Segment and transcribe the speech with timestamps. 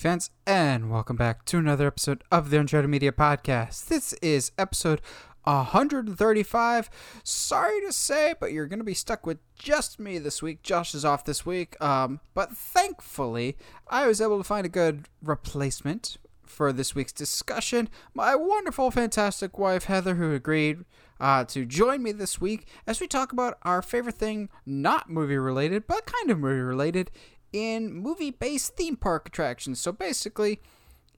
[0.00, 3.88] fans, and welcome back to another episode of the Uncharted Media Podcast.
[3.88, 5.02] This is episode
[5.44, 6.88] 135.
[7.22, 10.62] Sorry to say, but you're going to be stuck with just me this week.
[10.62, 13.58] Josh is off this week, um, but thankfully,
[13.88, 17.90] I was able to find a good replacement for this week's discussion.
[18.14, 20.86] My wonderful, fantastic wife, Heather, who agreed
[21.20, 25.36] uh, to join me this week as we talk about our favorite thing, not movie
[25.36, 27.10] related, but kind of movie related,
[27.52, 29.80] in movie based theme park attractions.
[29.80, 30.60] So basically,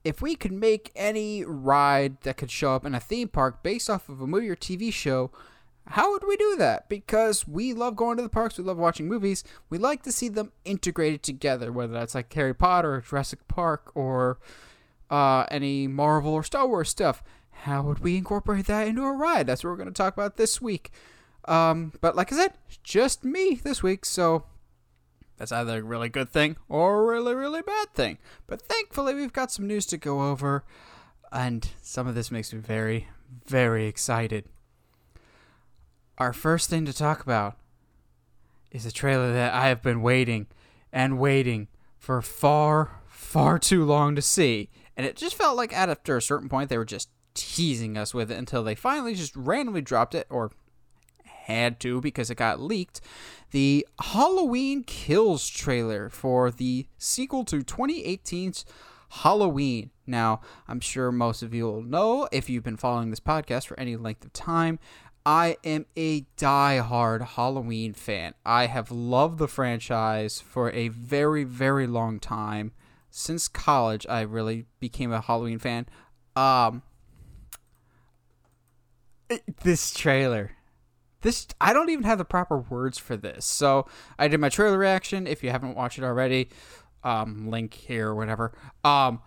[0.03, 3.89] if we could make any ride that could show up in a theme park based
[3.89, 5.31] off of a movie or TV show,
[5.87, 6.89] how would we do that?
[6.89, 10.29] Because we love going to the parks, we love watching movies, we like to see
[10.29, 14.39] them integrated together, whether that's like Harry Potter or Jurassic Park or
[15.09, 17.23] uh, any Marvel or Star Wars stuff.
[17.51, 19.47] How would we incorporate that into a ride?
[19.47, 20.91] That's what we're going to talk about this week.
[21.45, 24.45] Um, but like I said, just me this week, so
[25.37, 28.17] that's either a really good thing or a really, really bad thing.
[28.47, 30.63] But thankfully, we've got some news to go over,
[31.31, 33.07] and some of this makes me very,
[33.45, 34.45] very excited.
[36.17, 37.57] Our first thing to talk about
[38.71, 40.47] is a trailer that I have been waiting
[40.91, 41.67] and waiting
[41.97, 44.69] for far, far too long to see.
[44.95, 48.31] And it just felt like after a certain point, they were just teasing us with
[48.31, 50.51] it until they finally just randomly dropped it, or
[51.43, 53.01] had to because it got leaked.
[53.51, 58.65] The Halloween Kills trailer for the sequel to 2018's
[59.09, 59.91] Halloween.
[60.07, 63.79] Now, I'm sure most of you will know if you've been following this podcast for
[63.79, 64.79] any length of time.
[65.25, 68.33] I am a die-hard Halloween fan.
[68.45, 72.73] I have loved the franchise for a very, very long time.
[73.09, 75.85] Since college, I really became a Halloween fan.
[76.35, 76.81] Um,
[79.61, 80.51] this trailer
[81.23, 83.45] this I don't even have the proper words for this.
[83.45, 83.87] So
[84.19, 85.25] I did my trailer reaction.
[85.25, 86.49] If you haven't watched it already,
[87.03, 88.53] um, link here or whatever.
[88.83, 89.21] Um,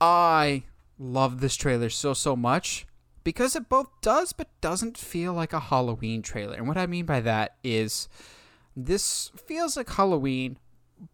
[0.00, 0.64] I
[0.98, 2.86] love this trailer so so much
[3.24, 6.54] because it both does but doesn't feel like a Halloween trailer.
[6.54, 8.08] And what I mean by that is
[8.76, 10.58] this feels like Halloween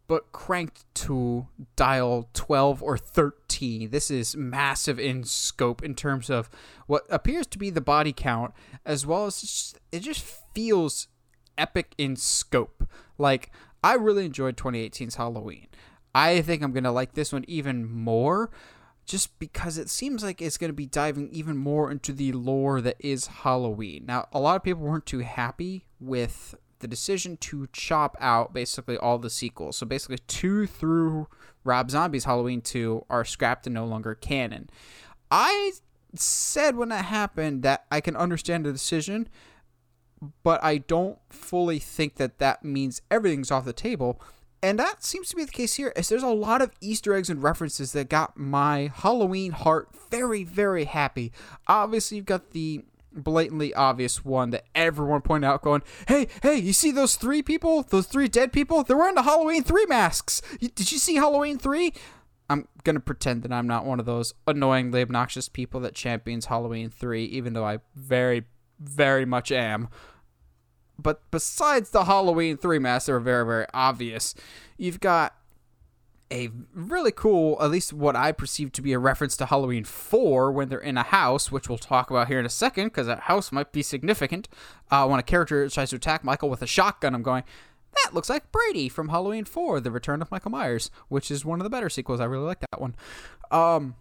[0.06, 1.46] but cranked to
[1.76, 3.90] dial 12 or 13.
[3.90, 6.48] This is massive in scope in terms of
[6.86, 10.24] what appears to be the body count, as well as just, it just
[10.54, 11.08] feels
[11.56, 12.88] epic in scope.
[13.18, 13.50] Like,
[13.82, 15.68] I really enjoyed 2018's Halloween.
[16.14, 18.50] I think I'm to like this one even more
[19.04, 22.96] just because it seems like it's to be diving even more into the lore that
[22.98, 24.04] is Halloween.
[24.06, 28.96] Now, a lot of people weren't too happy with the decision to chop out basically
[28.96, 29.76] all the sequels.
[29.76, 31.28] So basically, two through
[31.64, 34.68] Rob Zombie's Halloween 2 are scrapped and no longer canon.
[35.30, 35.72] I
[36.18, 39.28] said when that happened that I can understand the decision,
[40.42, 44.20] but I don't fully think that that means everything's off the table.
[44.62, 47.28] And that seems to be the case here, as there's a lot of Easter eggs
[47.28, 51.32] and references that got my Halloween heart very, very happy.
[51.68, 52.82] Obviously, you've got the
[53.12, 57.82] blatantly obvious one that everyone pointed out, going, "Hey, hey, you see those three people?
[57.82, 58.82] Those three dead people?
[58.82, 60.40] They're wearing the Halloween three masks.
[60.58, 61.92] Did you see Halloween three?
[62.48, 66.90] I'm gonna pretend that I'm not one of those annoyingly obnoxious people that champions Halloween
[66.90, 68.44] three, even though I very,
[68.78, 69.88] very much am.
[70.98, 74.34] But besides the Halloween three masks, that are very, very obvious.
[74.76, 75.34] You've got
[76.30, 80.50] a really cool, at least what I perceive to be a reference to Halloween 4
[80.50, 83.20] when they're in a house, which we'll talk about here in a second because that
[83.20, 84.48] house might be significant.
[84.90, 87.44] Uh, when a character tries to attack Michael with a shotgun, I'm going,
[88.02, 91.60] that looks like Brady from Halloween 4, The Return of Michael Myers, which is one
[91.60, 92.20] of the better sequels.
[92.20, 92.94] I really like that one.
[93.50, 93.94] Um,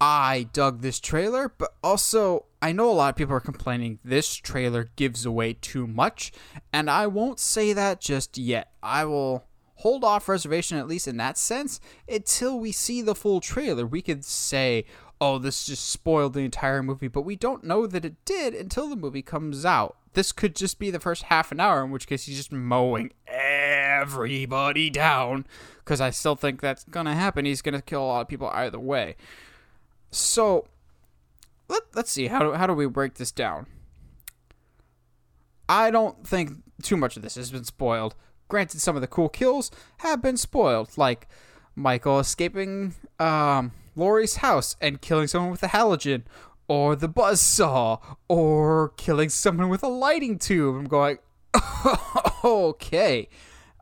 [0.00, 4.34] I dug this trailer, but also I know a lot of people are complaining this
[4.34, 6.32] trailer gives away too much,
[6.72, 8.72] and I won't say that just yet.
[8.82, 9.44] I will
[9.76, 13.86] hold off reservation at least in that sense until we see the full trailer.
[13.86, 14.84] We could say,
[15.20, 18.88] "Oh, this just spoiled the entire movie," but we don't know that it did until
[18.88, 19.96] the movie comes out.
[20.16, 23.12] This could just be the first half an hour, in which case he's just mowing
[23.26, 25.46] everybody down.
[25.76, 27.44] Because I still think that's gonna happen.
[27.44, 29.16] He's gonna kill a lot of people either way.
[30.10, 30.68] So
[31.68, 33.66] let, let's see how do, how do we break this down.
[35.68, 38.14] I don't think too much of this has been spoiled.
[38.48, 41.28] Granted, some of the cool kills have been spoiled, like
[41.74, 46.22] Michael escaping um, Laurie's house and killing someone with a halogen,
[46.68, 47.98] or the buzz saw,
[48.28, 50.76] or killing someone with a lighting tube.
[50.76, 51.18] I'm going,
[52.44, 53.28] okay.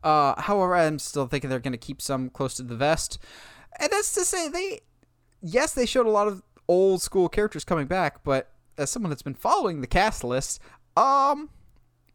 [0.03, 3.19] Uh, however, I'm still thinking they're going to keep some close to the vest.
[3.81, 4.81] And that's to say, they,
[5.41, 9.23] yes, they showed a lot of old school characters coming back, but as someone that's
[9.23, 10.61] been following the cast list,
[10.97, 11.51] um,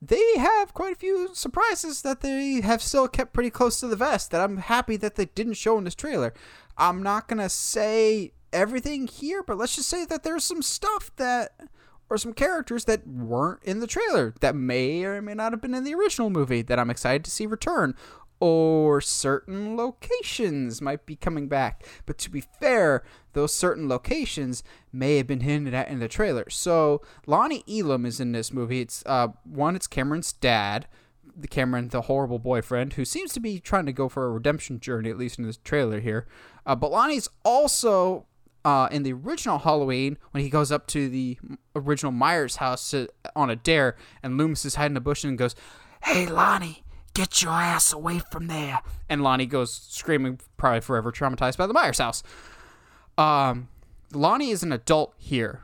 [0.01, 3.95] they have quite a few surprises that they have still kept pretty close to the
[3.95, 6.33] vest that I'm happy that they didn't show in this trailer.
[6.77, 11.11] I'm not going to say everything here, but let's just say that there's some stuff
[11.17, 11.51] that
[12.09, 15.75] or some characters that weren't in the trailer that may or may not have been
[15.75, 17.95] in the original movie that I'm excited to see return
[18.39, 21.85] or certain locations might be coming back.
[22.05, 23.03] But to be fair,
[23.33, 24.63] those certain locations
[24.93, 26.49] may have been hinted at in the trailer.
[26.49, 28.81] So Lonnie Elam is in this movie.
[28.81, 30.87] It's uh, one, it's Cameron's dad,
[31.35, 34.79] the Cameron, the horrible boyfriend, who seems to be trying to go for a redemption
[34.79, 36.25] journey, at least in this trailer here.
[36.65, 38.25] Uh, but Lonnie's also
[38.69, 41.39] uh, in the original Halloween when he goes up to the
[41.75, 45.37] original Myers house to, on a dare, and Loomis is hiding in a bush and
[45.37, 45.55] goes,
[46.03, 46.83] "Hey, Lonnie."
[47.15, 48.79] Get your ass away from there.
[49.09, 52.21] And Lonnie goes screaming, probably forever traumatized by the Myers house.
[53.17, 53.67] Um,
[54.13, 55.63] Lonnie is an adult here,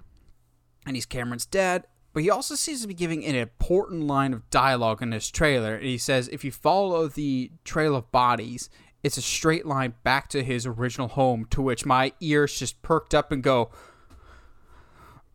[0.86, 4.50] and he's Cameron's dad, but he also seems to be giving an important line of
[4.50, 5.76] dialogue in this trailer.
[5.76, 8.70] And he says, if you follow the trail of bodies,
[9.06, 13.14] it's a straight line back to his original home, to which my ears just perked
[13.14, 13.70] up and go,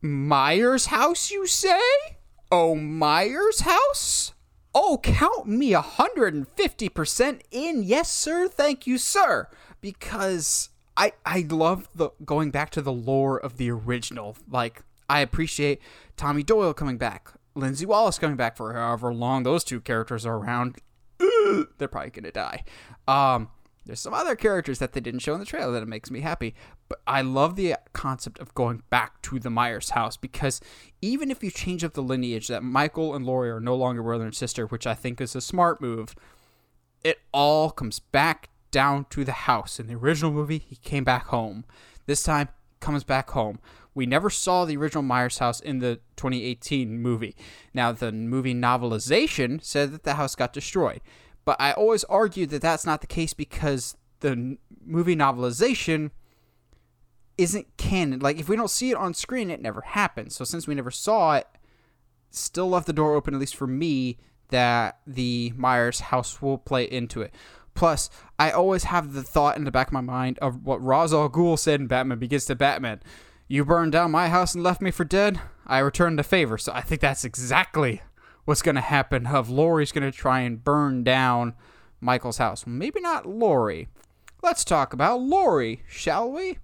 [0.03, 1.79] Myers house, you say?
[2.51, 4.33] Oh, Myers house?
[4.75, 7.85] Oh, count me 150% in.
[7.85, 8.49] Yes, sir.
[8.49, 9.47] Thank you, sir.
[9.81, 14.37] Because I I love the going back to the lore of the original.
[14.51, 15.81] Like I appreciate
[16.17, 20.39] Tommy Doyle coming back, Lindsay Wallace coming back for however long those two characters are
[20.39, 20.79] around.
[21.79, 22.65] They're probably gonna die.
[23.07, 23.49] Um,
[23.87, 26.21] there's some other characters that they didn't show in the trailer that it makes me
[26.21, 26.55] happy.
[26.89, 30.61] But I love the concept of going back to the Myers house because
[31.01, 34.25] even if you change up the lineage that Michael and Laurie are no longer brother
[34.25, 36.15] and sister, which I think is a smart move,
[37.03, 39.81] it all comes back down to the house.
[39.81, 41.65] In the original movie, he came back home.
[42.07, 42.49] This time,
[42.81, 43.61] comes back home.
[43.95, 47.37] We never saw the original Myers house in the 2018 movie.
[47.75, 51.01] Now, the movie novelization said that the house got destroyed.
[51.51, 54.57] But I always argue that that's not the case because the
[54.87, 56.13] movie novelization
[57.37, 58.21] isn't canon.
[58.21, 60.33] Like, if we don't see it on screen, it never happened.
[60.33, 61.49] So, since we never saw it,
[62.31, 64.19] still left the door open, at least for me,
[64.51, 67.35] that the Myers house will play into it.
[67.75, 71.13] Plus, I always have the thought in the back of my mind of what Ra's
[71.13, 73.03] al Ghul said in Batman Begins to Batman.
[73.49, 75.41] You burned down my house and left me for dead.
[75.67, 76.59] I returned the favor.
[76.59, 78.03] So I think that's exactly
[78.51, 79.29] what's going to happen.
[79.29, 81.55] Of Laurie's going to try and burn down
[82.01, 82.67] Michael's house.
[82.67, 83.87] Maybe not Laurie.
[84.43, 86.59] Let's talk about Laurie, shall we?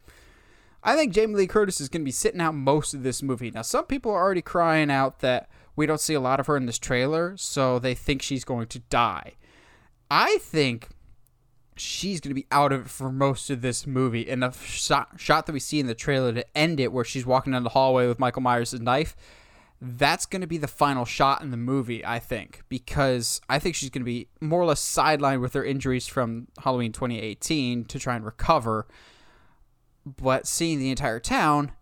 [0.82, 3.52] I think Jamie Lee Curtis is going to be sitting out most of this movie.
[3.52, 6.56] Now, some people are already crying out that we don't see a lot of her
[6.56, 9.34] in this trailer, so they think she's going to die.
[10.10, 10.88] I think
[11.76, 14.28] she's going to be out of it for most of this movie.
[14.28, 17.24] And the shot, shot that we see in the trailer to end it, where she's
[17.24, 19.14] walking down the hallway with Michael Myers' knife,
[19.80, 23.74] that's going to be the final shot in the movie, I think, because I think
[23.74, 27.98] she's going to be more or less sidelined with her injuries from Halloween 2018 to
[27.98, 28.86] try and recover.
[30.04, 31.72] But seeing the entire town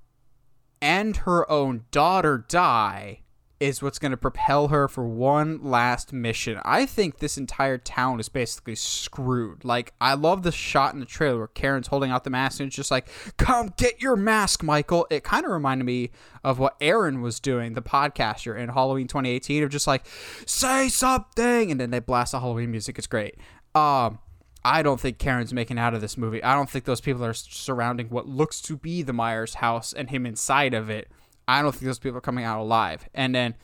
[0.81, 3.20] and her own daughter die
[3.60, 6.60] is what's going to propel her for one last mission.
[6.64, 9.64] I think this entire town is basically screwed.
[9.64, 12.66] Like, I love the shot in the trailer where Karen's holding out the mask and
[12.66, 15.06] it's just like, come get your mask, Michael.
[15.10, 16.10] It kind of reminded me
[16.42, 20.04] of what Aaron was doing, the podcaster in Halloween 2018, of just like,
[20.46, 21.70] say something.
[21.70, 22.99] And then they blast the Halloween music.
[22.99, 23.37] It's great.
[23.75, 24.18] Um,
[24.64, 26.42] I don't think Karen's making out of this movie.
[26.42, 30.11] I don't think those people are surrounding what looks to be the Myers house and
[30.11, 31.08] him inside of it
[31.46, 33.08] I don't think those people are coming out alive.
[33.14, 33.54] And then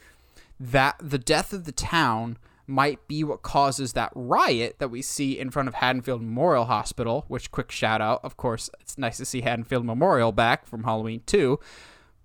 [0.58, 5.38] that the death of the town might be what causes that riot that we see
[5.38, 9.24] in front of Haddonfield Memorial Hospital, which quick shout out, of course, it's nice to
[9.24, 11.58] see Haddonfield Memorial back from Halloween 2.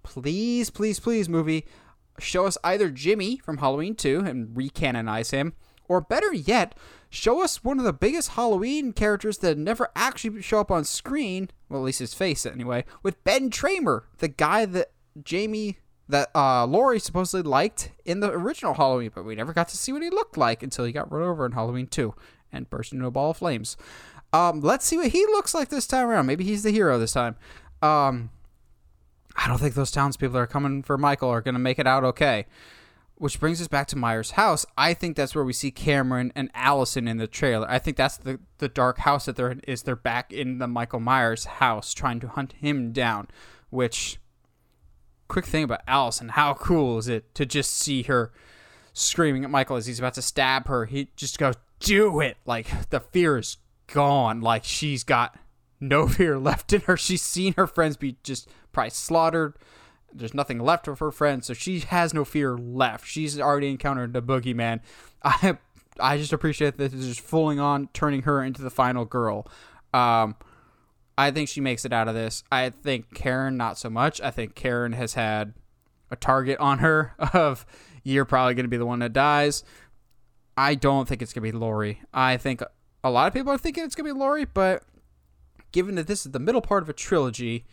[0.03, 1.65] Please, please, please, movie,
[2.19, 5.53] show us either Jimmy from Halloween 2 and recanonize him,
[5.87, 6.75] or better yet,
[7.09, 11.49] show us one of the biggest Halloween characters that never actually show up on screen,
[11.69, 14.91] well, at least his face anyway, with Ben Tramer, the guy that
[15.23, 19.77] Jamie that uh, Laurie supposedly liked in the original Halloween, but we never got to
[19.77, 22.13] see what he looked like until he got run over in Halloween 2
[22.51, 23.75] and burst into a ball of flames.
[24.31, 26.25] Um, let's see what he looks like this time around.
[26.25, 27.35] Maybe he's the hero this time.
[27.81, 28.29] Um,
[29.35, 31.87] I don't think those townspeople that are coming for Michael are going to make it
[31.87, 32.45] out okay.
[33.17, 34.65] Which brings us back to Myers' house.
[34.77, 37.65] I think that's where we see Cameron and Allison in the trailer.
[37.69, 40.67] I think that's the, the dark house that they're in, is they're back in the
[40.67, 43.29] Michael Myers house trying to hunt him down,
[43.69, 44.19] which
[45.27, 46.29] quick thing about Allison.
[46.29, 48.31] How cool is it to just see her
[48.93, 50.85] screaming at Michael as he's about to stab her?
[50.85, 54.41] He just goes, "Do it!" Like the fear is gone.
[54.41, 55.37] Like she's got
[55.79, 56.97] no fear left in her.
[56.97, 59.55] She's seen her friends be just probably slaughtered.
[60.13, 63.05] There's nothing left of her friends, so she has no fear left.
[63.05, 64.79] She's already encountered the boogeyman.
[65.23, 65.57] I
[65.99, 69.47] I just appreciate that this is just fooling on turning her into the final girl.
[69.93, 70.35] Um,
[71.17, 72.43] I think she makes it out of this.
[72.51, 74.19] I think Karen not so much.
[74.21, 75.53] I think Karen has had
[76.11, 77.65] a target on her of
[78.03, 79.63] you're probably going to be the one that dies.
[80.57, 82.01] I don't think it's going to be Laurie.
[82.13, 82.61] I think
[83.03, 84.83] a lot of people are thinking it's going to be Laurie, but
[85.71, 87.65] given that this is the middle part of a trilogy,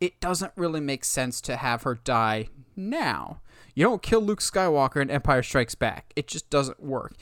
[0.00, 3.40] it doesn't really make sense to have her die now.
[3.74, 6.12] You don't kill Luke Skywalker in Empire Strikes Back.
[6.16, 7.14] It just doesn't work.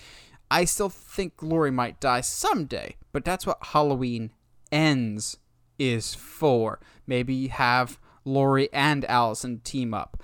[0.51, 4.33] I still think Laurie might die someday, but that's what Halloween
[4.71, 5.39] ends
[5.79, 6.81] is for.
[7.07, 10.23] Maybe have Laurie and Allison team up.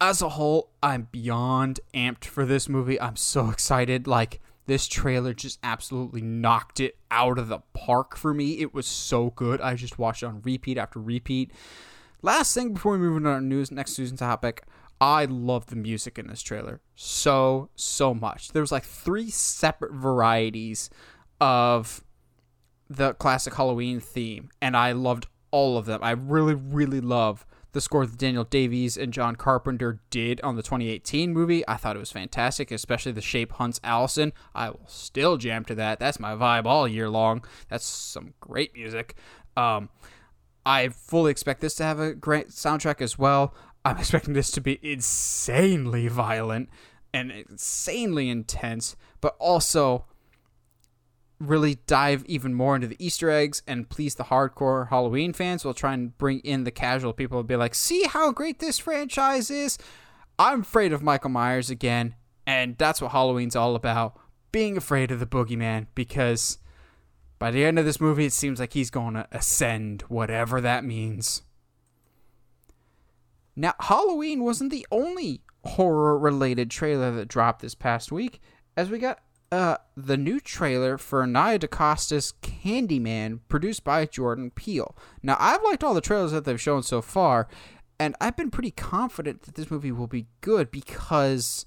[0.00, 3.00] As a whole, I'm beyond amped for this movie.
[3.00, 4.06] I'm so excited.
[4.06, 8.60] Like, this trailer just absolutely knocked it out of the park for me.
[8.60, 9.60] It was so good.
[9.60, 11.50] I just watched it on repeat after repeat.
[12.20, 14.64] Last thing before we move on to our news, next news topic,
[15.00, 18.50] I love the music in this trailer so so much.
[18.52, 20.90] There was like three separate varieties
[21.40, 22.04] of
[22.88, 26.00] the classic Halloween theme, and I loved all of them.
[26.02, 30.62] I really, really love the score that Daniel Davies and John Carpenter did on the
[30.62, 31.66] 2018 movie.
[31.68, 34.32] I thought it was fantastic, especially the Shape Hunts Allison.
[34.54, 36.00] I will still jam to that.
[36.00, 37.44] That's my vibe all year long.
[37.68, 39.16] That's some great music.
[39.56, 39.90] Um,
[40.64, 43.54] I fully expect this to have a great soundtrack as well.
[43.84, 46.70] I'm expecting this to be insanely violent
[47.12, 50.06] and insanely intense, but also
[51.40, 55.64] really dive even more into the Easter eggs and please the hardcore Halloween fans.
[55.64, 58.78] We'll try and bring in the casual people and be like, see how great this
[58.78, 59.78] franchise is?
[60.38, 62.14] I'm afraid of Michael Myers again,
[62.46, 64.18] and that's what Halloween's all about
[64.52, 66.58] being afraid of the boogeyman because
[67.38, 70.84] by the end of this movie, it seems like he's going to ascend, whatever that
[70.84, 71.42] means.
[73.54, 78.40] Now, Halloween wasn't the only horror related trailer that dropped this past week,
[78.76, 84.96] as we got uh, the new trailer for Nia DaCosta's Candyman, produced by Jordan Peele.
[85.22, 87.48] Now, I've liked all the trailers that they've shown so far,
[87.98, 91.66] and I've been pretty confident that this movie will be good because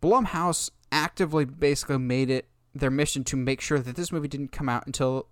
[0.00, 4.68] Blumhouse actively basically made it their mission to make sure that this movie didn't come
[4.68, 5.28] out until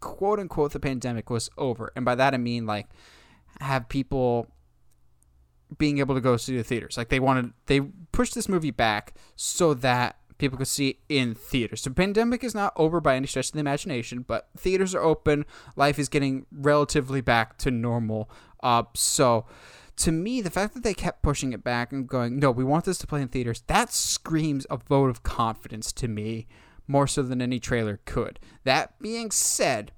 [0.00, 1.92] quote unquote the pandemic was over.
[1.96, 2.86] And by that I mean like
[3.60, 4.46] have people
[5.76, 6.96] being able to go to the theaters.
[6.96, 11.82] Like they wanted they pushed this movie back so that people could see in theaters.
[11.82, 15.44] So pandemic is not over by any stretch of the imagination, but theaters are open.
[15.76, 18.30] Life is getting relatively back to normal.
[18.62, 19.46] Uh, so
[19.96, 22.84] to me, the fact that they kept pushing it back and going, no, we want
[22.84, 26.46] this to play in theaters, that screams a vote of confidence to me,
[26.86, 28.38] more so than any trailer could.
[28.64, 29.92] That being said,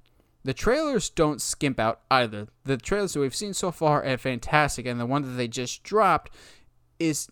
[0.45, 2.49] the trailers don't skimp out either.
[2.65, 5.83] The trailers that we've seen so far are fantastic, and the one that they just
[5.83, 6.33] dropped
[6.99, 7.29] is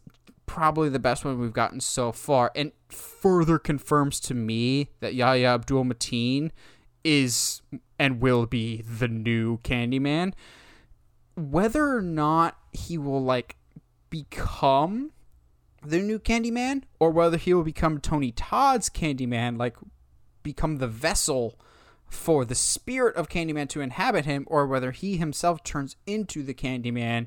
[0.47, 5.55] probably the best one we've gotten so far, and further confirms to me that Yahya
[5.55, 6.50] Abdul Mateen
[7.05, 7.62] is
[7.99, 10.33] and will be the new Candyman.
[11.37, 13.57] Whether or not he will like
[14.11, 15.12] become
[15.83, 19.76] the new Candyman, or whether he will become Tony Todd's Candyman, like
[20.43, 21.59] become the vessel
[22.09, 26.55] for the spirit of Candyman to inhabit him, or whether he himself turns into the
[26.55, 27.26] Candyman,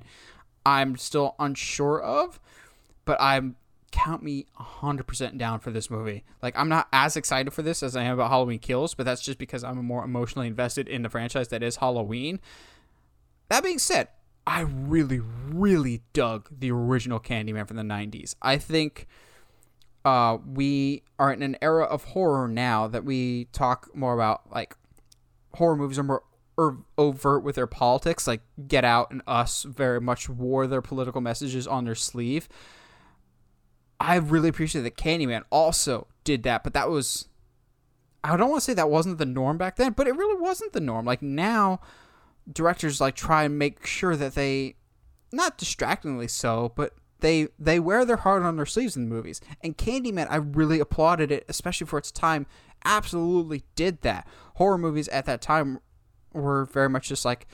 [0.65, 2.39] I'm still unsure of
[3.09, 3.55] but I'm
[3.89, 6.23] count me 100% down for this movie.
[6.43, 9.23] Like I'm not as excited for this as I am about Halloween Kills, but that's
[9.23, 12.39] just because I'm more emotionally invested in the franchise that is Halloween.
[13.47, 14.09] That being said,
[14.45, 18.35] I really really dug the original Candyman from the 90s.
[18.43, 19.07] I think
[20.05, 24.75] uh, we are in an era of horror now that we talk more about like
[25.55, 26.21] horror movies are more
[26.95, 31.65] overt with their politics like Get Out and Us very much wore their political messages
[31.65, 32.47] on their sleeve
[33.99, 37.27] I really appreciate that Candyman also did that, but that was
[38.23, 40.73] I don't want to say that wasn't the norm back then, but it really wasn't
[40.73, 41.05] the norm.
[41.05, 41.79] Like now
[42.51, 44.75] directors like try and make sure that they
[45.31, 49.41] not distractingly so, but they they wear their heart on their sleeves in the movies.
[49.61, 52.45] And Candyman, I really applauded it, especially for its time.
[52.85, 54.27] Absolutely did that.
[54.55, 55.79] Horror movies at that time
[56.33, 57.47] were very much just like,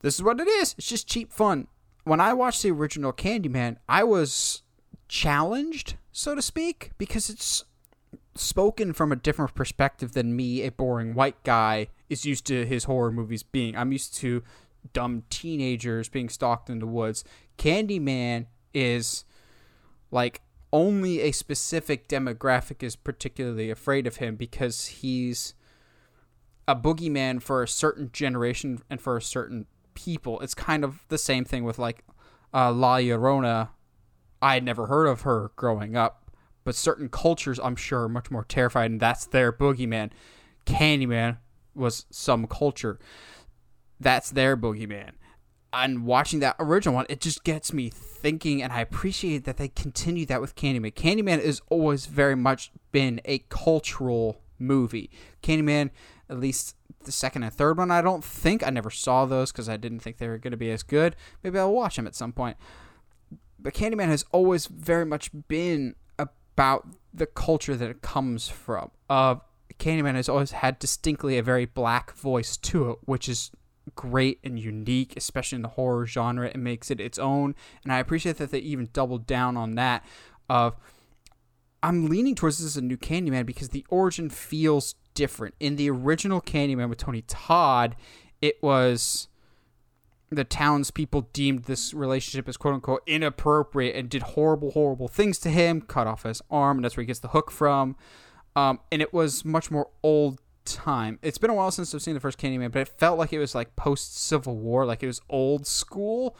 [0.00, 0.74] this is what it is.
[0.76, 1.68] It's just cheap fun.
[2.04, 4.62] When I watched the original Candyman, I was
[5.14, 7.64] challenged, so to speak, because it's
[8.34, 12.84] spoken from a different perspective than me, a boring white guy, is used to his
[12.84, 13.76] horror movies being.
[13.76, 14.42] I'm used to
[14.92, 17.22] dumb teenagers being stalked in the woods.
[17.58, 19.24] Candyman is
[20.10, 20.42] like
[20.72, 25.54] only a specific demographic is particularly afraid of him because he's
[26.66, 30.40] a boogeyman for a certain generation and for a certain people.
[30.40, 32.02] It's kind of the same thing with like
[32.52, 33.68] uh, La Llorona
[34.44, 36.30] I had never heard of her growing up,
[36.64, 40.10] but certain cultures I'm sure are much more terrified, and that's their boogeyman.
[40.66, 41.38] Candyman,
[41.74, 42.98] was some culture.
[43.98, 45.12] That's their boogeyman.
[45.72, 49.68] And watching that original one, it just gets me thinking, and I appreciate that they
[49.68, 50.92] continue that with Candyman.
[50.92, 55.10] Candyman has always very much been a cultural movie.
[55.42, 55.88] Candyman,
[56.28, 59.70] at least the second and third one, I don't think I never saw those because
[59.70, 61.16] I didn't think they were going to be as good.
[61.42, 62.58] Maybe I'll watch them at some point.
[63.64, 68.90] But Candyman has always very much been about the culture that it comes from.
[69.08, 69.36] Uh,
[69.78, 73.50] Candyman has always had distinctly a very black voice to it, which is
[73.96, 76.46] great and unique, especially in the horror genre.
[76.46, 80.04] It makes it its own, and I appreciate that they even doubled down on that.
[80.48, 80.76] Of
[81.82, 85.54] I'm leaning towards this as a new Candyman because the origin feels different.
[85.58, 87.96] In the original Candyman with Tony Todd,
[88.42, 89.28] it was
[90.34, 95.50] the townspeople deemed this relationship as quote unquote inappropriate and did horrible, horrible things to
[95.50, 97.96] him, cut off his arm, and that's where he gets the hook from.
[98.56, 101.18] Um, and it was much more old time.
[101.22, 103.38] It's been a while since I've seen the first Candyman, but it felt like it
[103.38, 106.36] was like post Civil War, like it was old school.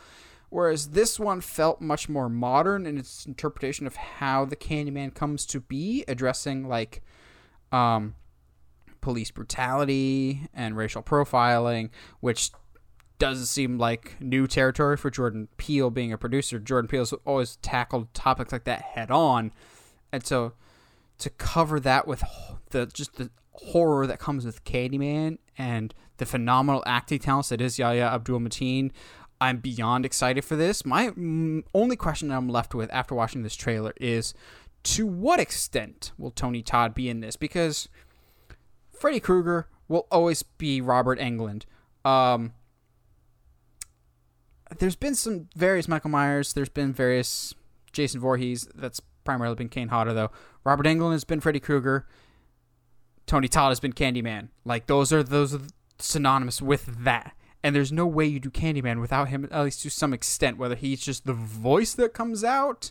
[0.50, 5.46] Whereas this one felt much more modern in its interpretation of how the Candyman comes
[5.46, 7.02] to be, addressing like
[7.72, 8.14] um,
[9.00, 12.52] police brutality and racial profiling, which
[13.24, 16.58] doesn't seem like new territory for Jordan Peele being a producer.
[16.58, 19.50] Jordan Peele's always tackled topics like that head on.
[20.12, 20.52] And so
[21.20, 22.22] to cover that with
[22.68, 27.78] the just the horror that comes with Candyman and the phenomenal acting talents that is
[27.78, 28.90] Yahya Abdul Mateen,
[29.40, 30.84] I'm beyond excited for this.
[30.84, 31.10] My
[31.72, 34.34] only question that I'm left with after watching this trailer is
[34.82, 37.36] to what extent will Tony Todd be in this?
[37.36, 37.88] Because
[38.92, 41.62] Freddy Krueger will always be Robert Englund.
[42.04, 42.52] Um,
[44.78, 46.52] there's been some various Michael Myers.
[46.52, 47.54] There's been various
[47.92, 48.68] Jason Voorhees.
[48.74, 50.30] That's primarily been Kane Hodder though.
[50.64, 52.06] Robert Englund has been Freddy Krueger.
[53.26, 54.48] Tony Todd has been Candyman.
[54.64, 55.60] Like those are those are
[55.98, 57.34] synonymous with that.
[57.62, 60.74] And there's no way you do Candyman without him, at least to some extent, whether
[60.74, 62.90] he's just the voice that comes out,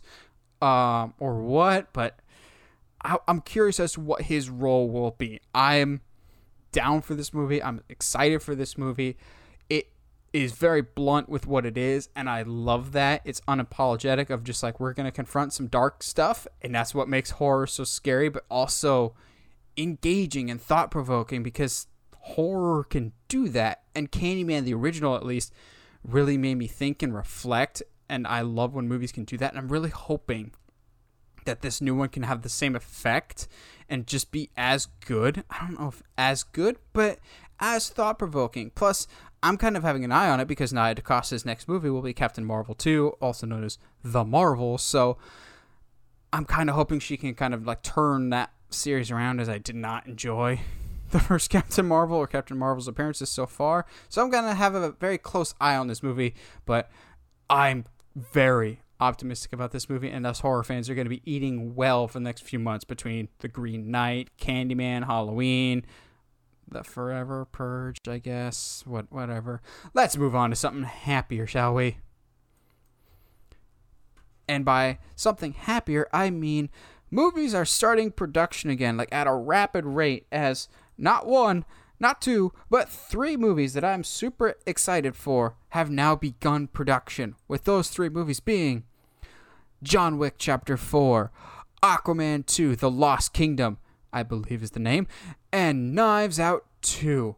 [0.64, 1.94] um, or what.
[1.94, 2.18] But
[3.04, 5.40] I, I'm curious as to what his role will be.
[5.54, 6.02] I'm
[6.72, 7.62] down for this movie.
[7.62, 9.16] I'm excited for this movie
[10.34, 14.64] is very blunt with what it is and i love that it's unapologetic of just
[14.64, 18.30] like we're going to confront some dark stuff and that's what makes horror so scary
[18.30, 19.14] but also
[19.78, 25.54] engaging and thought-provoking because horror can do that and candyman the original at least
[26.04, 29.60] really made me think and reflect and i love when movies can do that and
[29.60, 30.52] i'm really hoping
[31.46, 33.48] that this new one can have the same effect
[33.88, 37.20] and just be as good i don't know if as good but
[37.64, 38.72] as thought provoking.
[38.76, 39.08] Plus,
[39.44, 42.14] I'm kind of having an eye on it because Nia DaCosta's next movie will be
[42.14, 44.78] Captain Marvel 2, also known as The Marvel.
[44.78, 45.18] So
[46.32, 49.58] I'm kind of hoping she can kind of like turn that series around as I
[49.58, 50.62] did not enjoy
[51.12, 53.86] the first Captain Marvel or Captain Marvel's appearances so far.
[54.08, 56.90] So I'm going to have a very close eye on this movie, but
[57.50, 57.84] I'm
[58.16, 62.08] very optimistic about this movie, and us horror fans are going to be eating well
[62.08, 65.86] for the next few months between The Green Knight, Candyman, Halloween,
[66.74, 68.84] the forever purge, I guess.
[68.86, 69.62] What whatever.
[69.94, 71.98] Let's move on to something happier, shall we?
[74.48, 76.70] And by something happier, I mean
[77.10, 81.66] movies are starting production again, like at a rapid rate, as not one,
[82.00, 87.36] not two, but three movies that I'm super excited for have now begun production.
[87.48, 88.84] With those three movies being
[89.82, 91.32] John Wick Chapter 4,
[91.82, 93.78] Aquaman 2, The Lost Kingdom,
[94.14, 95.08] I believe is the name,
[95.52, 97.36] and Knives Out 2.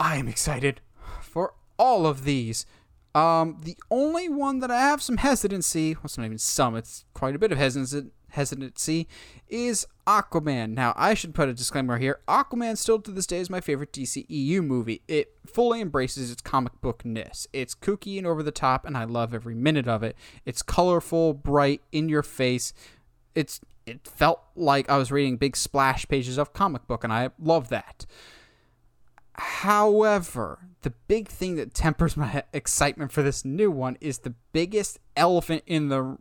[0.00, 0.80] I am excited
[1.22, 2.66] for all of these.
[3.14, 7.04] Um, the only one that I have some hesitancy, well, it's not even some, it's
[7.14, 9.08] quite a bit of hesitancy, hesitancy
[9.48, 10.70] is Aquaman.
[10.70, 12.20] Now, I should put a disclaimer here.
[12.28, 15.02] Aquaman still to this day is my favorite DCEU movie.
[15.08, 17.46] It fully embraces its comic bookness.
[17.52, 20.16] It's kooky and over the top, and I love every minute of it.
[20.44, 22.72] It's colorful, bright, in your face.
[23.34, 27.30] It's it felt like I was reading big splash pages of comic book, and I
[27.38, 28.06] love that.
[29.34, 34.98] However, the big thing that tempers my excitement for this new one is the biggest
[35.16, 36.18] elephant in the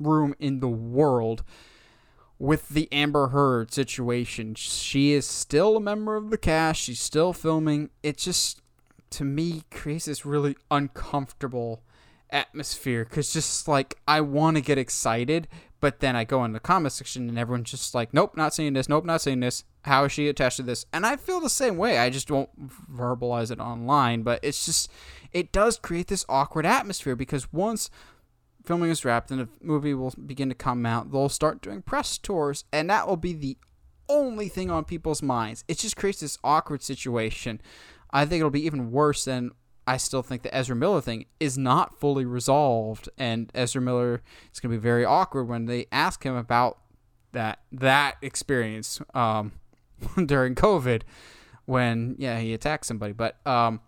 [0.00, 1.42] room in the world
[2.38, 4.54] with the Amber Heard situation.
[4.54, 7.90] She is still a member of the cast, she's still filming.
[8.02, 8.62] It just,
[9.10, 11.82] to me, creates this really uncomfortable
[12.30, 15.48] atmosphere because just like I want to get excited,
[15.80, 18.72] but then I go in the comment section and everyone's just like, nope, not seeing
[18.72, 18.88] this.
[18.88, 19.64] Nope, not seeing this.
[19.82, 20.86] How is she attached to this?
[20.92, 21.98] And I feel the same way.
[21.98, 22.50] I just won't
[22.92, 24.22] verbalize it online.
[24.22, 24.90] But it's just,
[25.32, 27.90] it does create this awkward atmosphere because once
[28.64, 32.18] filming is wrapped and the movie will begin to come out, they'll start doing press
[32.18, 32.64] tours.
[32.72, 33.56] And that will be the
[34.08, 35.64] only thing on people's minds.
[35.68, 37.60] It just creates this awkward situation.
[38.10, 39.52] I think it'll be even worse than
[39.88, 44.20] I still think the Ezra Miller thing is not fully resolved, and Ezra Miller
[44.52, 46.76] is going to be very awkward when they ask him about
[47.32, 49.52] that that experience um,
[50.26, 51.04] during COVID
[51.64, 53.14] when yeah he attacked somebody.
[53.14, 53.80] But um,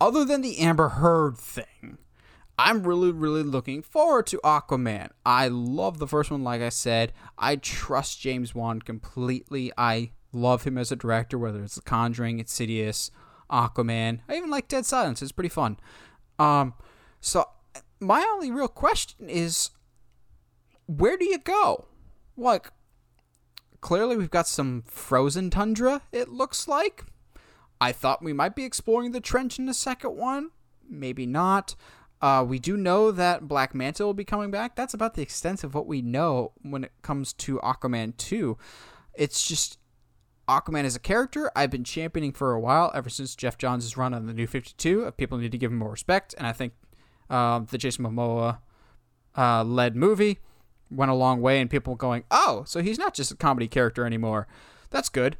[0.00, 1.98] other than the Amber Heard thing,
[2.58, 5.10] I'm really, really looking forward to Aquaman.
[5.26, 7.12] I love the first one, like I said.
[7.36, 9.72] I trust James Wan completely.
[9.76, 13.10] I love him as a director, whether it's The Conjuring, Insidious,
[13.50, 14.20] Aquaman.
[14.28, 15.22] I even like Dead Silence.
[15.22, 15.78] It's pretty fun.
[16.38, 16.74] Um,
[17.20, 17.46] so
[18.00, 19.70] my only real question is,
[20.86, 21.86] where do you go?
[22.36, 22.70] Like,
[23.80, 26.02] clearly we've got some frozen tundra.
[26.12, 27.04] It looks like.
[27.80, 30.50] I thought we might be exploring the trench in the second one.
[30.88, 31.76] Maybe not.
[32.20, 34.76] Uh, we do know that Black Manta will be coming back.
[34.76, 38.58] That's about the extent of what we know when it comes to Aquaman 2.
[39.14, 39.78] It's just
[40.50, 44.12] Aquaman as a character, I've been championing for a while, ever since Geoff Johns' run
[44.12, 45.12] on the New 52.
[45.12, 46.72] People need to give him more respect, and I think
[47.30, 48.58] uh, the Jason Momoa
[49.38, 50.40] uh, led movie
[50.90, 54.04] went a long way, and people going, oh, so he's not just a comedy character
[54.04, 54.48] anymore.
[54.90, 55.36] That's good.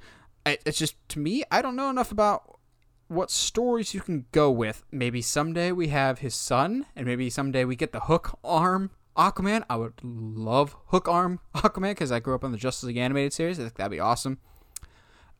[0.46, 2.60] It's just, to me, I don't know enough about
[3.08, 4.84] what stories you can go with.
[4.92, 9.64] Maybe someday we have his son, and maybe someday we get the hook arm Aquaman.
[9.68, 13.32] I would love hook arm Aquaman because I grew up on the Justice League animated
[13.32, 13.58] series.
[13.58, 14.38] I think that'd be awesome.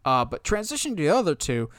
[0.05, 1.71] Uh, but transition to the other two,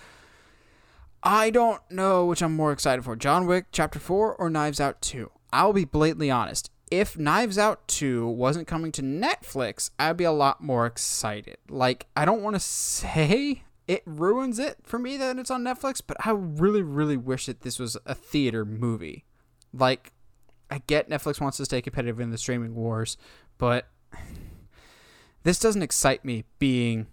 [1.24, 5.02] I don't know which I'm more excited for John Wick Chapter 4 or Knives Out
[5.02, 5.30] 2.
[5.54, 6.72] I'll be blatantly honest.
[6.90, 11.58] If Knives Out 2 wasn't coming to Netflix, I'd be a lot more excited.
[11.70, 16.02] Like, I don't want to say it ruins it for me that it's on Netflix,
[16.06, 19.26] but I really, really wish that this was a theater movie.
[19.74, 20.14] Like,
[20.72, 23.18] I get Netflix wants to stay competitive in the streaming wars,
[23.58, 23.90] but
[25.44, 27.08] this doesn't excite me being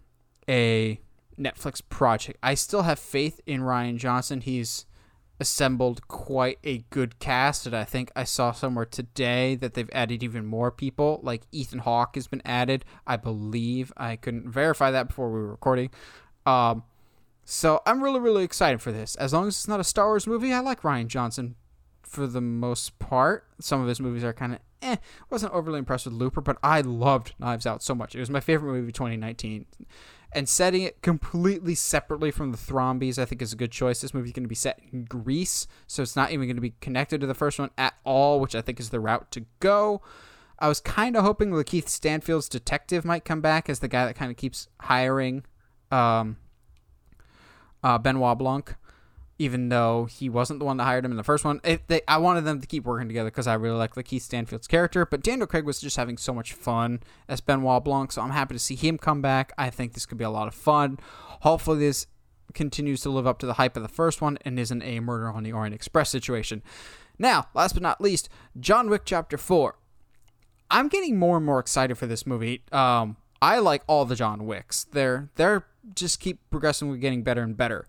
[0.49, 1.01] a
[1.39, 2.39] Netflix project.
[2.43, 4.41] I still have faith in Rian Johnson.
[4.41, 4.87] He's
[5.41, 10.23] assembled quite a good cast, and I think I saw somewhere today that they've added
[10.23, 11.21] even more people.
[11.23, 13.93] Like Ethan Hawke has been added, I believe.
[13.97, 15.91] I couldn't verify that before we were recording.
[16.45, 16.83] Um,
[17.45, 19.15] so I'm really, really excited for this.
[19.17, 21.55] As long as it's not a Star Wars movie, I like Rian Johnson
[22.03, 23.47] for the most part.
[23.61, 24.97] Some of his movies are kind of eh.
[25.31, 28.15] Wasn't overly impressed with Looper, but I loved Knives Out so much.
[28.15, 29.67] It was my favorite movie of 2019.
[30.33, 34.03] And setting it completely separately from the Thrombeys, I think, is a good choice.
[34.03, 36.63] This movie is going to be set in Greece, so it's not even going to
[36.63, 39.47] be connected to the first one at all, which I think is the route to
[39.61, 40.03] go.
[40.59, 44.17] I was kind of hoping Lakeith Stanfield's detective might come back as the guy that
[44.17, 45.45] kind of keeps hiring
[45.91, 46.37] um,
[47.83, 48.75] uh, Benoit Blanc,
[49.39, 51.61] even though he wasn't the one that hired him in the first one.
[51.63, 55.07] They, I wanted them to keep working together because I really like Lakeith Stanfield's character.
[55.07, 58.55] But Daniel Craig was just having so much fun as Benoit Blanc, so I'm happy
[58.55, 59.53] to see him come back.
[59.57, 60.99] I think this could be a lot of fun.
[61.43, 62.07] Hopefully, this
[62.53, 65.31] continues to live up to the hype of the first one and isn't a Murder
[65.31, 66.63] on the Orient Express situation.
[67.19, 69.77] Now, last but not least, John Wick Chapter 4.
[70.71, 72.63] I'm getting more and more excited for this movie.
[72.73, 74.85] Um, I like all the John Wicks.
[74.85, 77.87] They're they're just keep progressively getting better and better.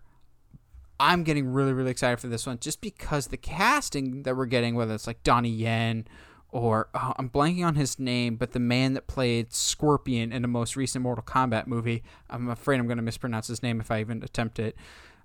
[1.00, 4.74] I'm getting really really excited for this one just because the casting that we're getting,
[4.74, 6.06] whether it's like Donnie Yen
[6.50, 10.48] or oh, I'm blanking on his name, but the man that played Scorpion in the
[10.48, 12.02] most recent Mortal Kombat movie.
[12.28, 14.76] I'm afraid I'm going to mispronounce his name if I even attempt it.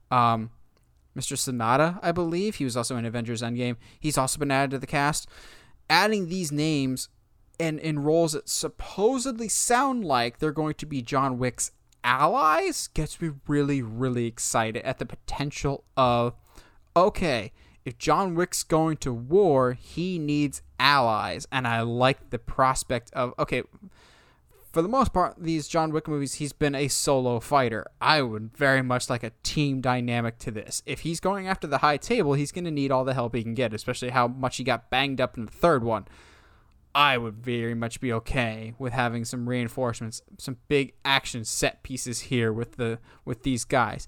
[0.10, 0.52] Um,
[1.18, 1.36] Mr.
[1.36, 2.56] Sanada, I believe.
[2.56, 3.78] He was also in Avengers Endgame.
[4.00, 5.28] He's also been added to the cast.
[5.90, 7.10] Adding these names
[7.60, 11.72] and in roles that supposedly sound like they're going to be John Wick's
[12.06, 16.36] allies gets me really, really excited at the potential of
[16.96, 17.52] okay,
[17.84, 21.46] if John Wick's going to war, he needs allies.
[21.52, 23.64] And I like the prospect of okay,
[24.72, 27.88] for the most part, these John Wick movies, he's been a solo fighter.
[28.02, 30.84] I would very much like a team dynamic to this.
[30.86, 33.44] If he's going after the high table, he's going to need all the help he
[33.44, 36.06] can get, especially how much he got banged up in the third one.
[36.96, 42.22] I would very much be okay with having some reinforcements, some big action set pieces
[42.22, 44.08] here with the with these guys.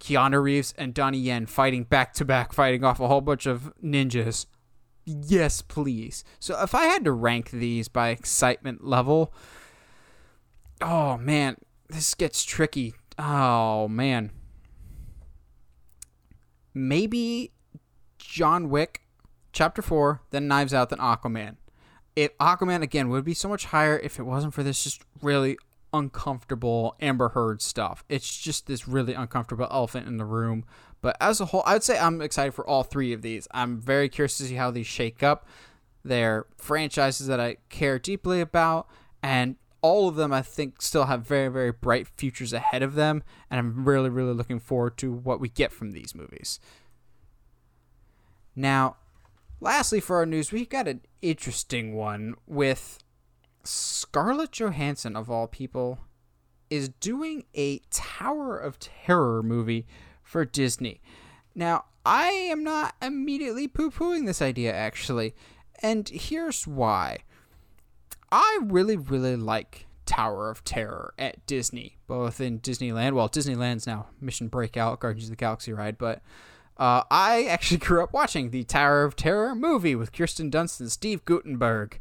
[0.00, 3.72] Keanu Reeves and Donnie Yen fighting back to back, fighting off a whole bunch of
[3.82, 4.46] ninjas.
[5.04, 6.24] Yes, please.
[6.40, 9.32] So if I had to rank these by excitement level,
[10.80, 11.58] oh man,
[11.88, 12.94] this gets tricky.
[13.20, 14.32] Oh man.
[16.74, 17.52] Maybe
[18.18, 19.02] John Wick,
[19.52, 21.56] Chapter 4, then Knives Out, then Aquaman
[22.16, 25.58] it Aquaman again would be so much higher if it wasn't for this just really
[25.92, 28.04] uncomfortable Amber Heard stuff.
[28.08, 30.64] It's just this really uncomfortable elephant in the room.
[31.02, 33.46] But as a whole, I'd say I'm excited for all three of these.
[33.52, 35.46] I'm very curious to see how these shake up.
[36.04, 38.88] They're franchises that I care deeply about,
[39.22, 43.22] and all of them, I think, still have very, very bright futures ahead of them,
[43.50, 46.60] and I'm really, really looking forward to what we get from these movies.
[48.54, 48.96] Now,
[49.60, 52.98] lastly, for our news, we've got an interesting one with
[53.64, 55.98] Scarlett Johansson, of all people,
[56.70, 59.86] is doing a Tower of Terror movie
[60.22, 61.00] for Disney.
[61.54, 65.34] Now, I am not immediately poo pooing this idea, actually,
[65.82, 67.18] and here's why.
[68.30, 73.12] I really, really like Tower of Terror at Disney, both in Disneyland.
[73.12, 76.22] Well, Disneyland's now Mission Breakout, Guardians of the Galaxy ride, but
[76.76, 80.90] uh, I actually grew up watching the Tower of Terror movie with Kirsten Dunst and
[80.90, 82.00] Steve Guttenberg.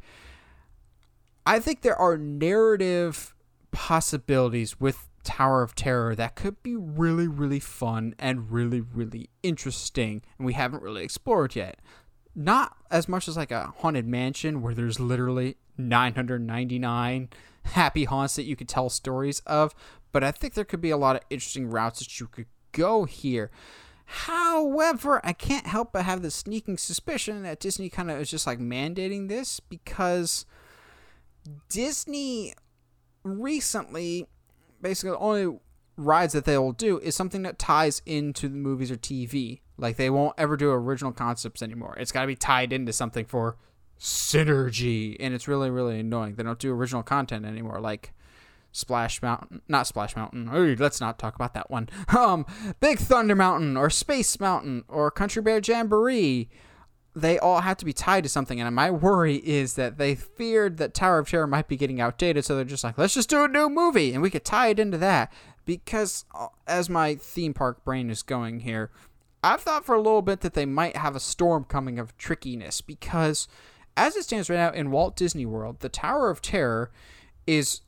[1.45, 3.35] I think there are narrative
[3.71, 10.21] possibilities with Tower of Terror that could be really, really fun and really, really interesting,
[10.38, 11.79] and we haven't really explored yet.
[12.33, 17.29] Not as much as like a Haunted Mansion where there's literally 999
[17.63, 19.73] happy haunts that you could tell stories of,
[20.11, 23.05] but I think there could be a lot of interesting routes that you could go
[23.05, 23.51] here.
[24.05, 28.47] However, I can't help but have the sneaking suspicion that Disney kind of is just
[28.47, 30.45] like mandating this because
[31.69, 32.53] Disney
[33.23, 34.27] recently
[34.81, 35.57] basically only
[35.97, 39.61] rides that they will do is something that ties into the movies or TV.
[39.77, 41.95] Like they won't ever do original concepts anymore.
[41.97, 43.57] It's got to be tied into something for
[43.99, 46.35] synergy, and it's really really annoying.
[46.35, 47.79] They don't do original content anymore.
[47.79, 48.13] Like
[48.75, 50.49] Splash Mountain, not Splash Mountain.
[50.53, 51.89] Ooh, let's not talk about that one.
[52.15, 52.45] Um,
[52.79, 56.49] Big Thunder Mountain or Space Mountain or Country Bear Jamboree.
[57.15, 60.77] They all have to be tied to something, and my worry is that they feared
[60.77, 63.43] that Tower of Terror might be getting outdated, so they're just like, let's just do
[63.43, 65.31] a new movie, and we could tie it into that.
[65.65, 68.91] Because uh, as my theme park brain is going here,
[69.43, 72.81] I've thought for a little bit that they might have a storm coming of trickiness
[72.81, 73.47] because
[73.95, 76.91] as it stands right now in Walt Disney World, the Tower of Terror
[77.47, 77.81] is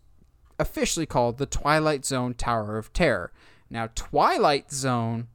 [0.60, 3.32] officially called the Twilight Zone Tower of Terror.
[3.70, 5.28] Now, Twilight Zone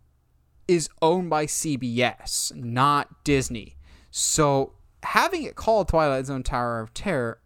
[0.67, 3.77] is owned by CBS, not Disney.
[4.11, 7.41] So, having it called Twilight Zone Tower of Terror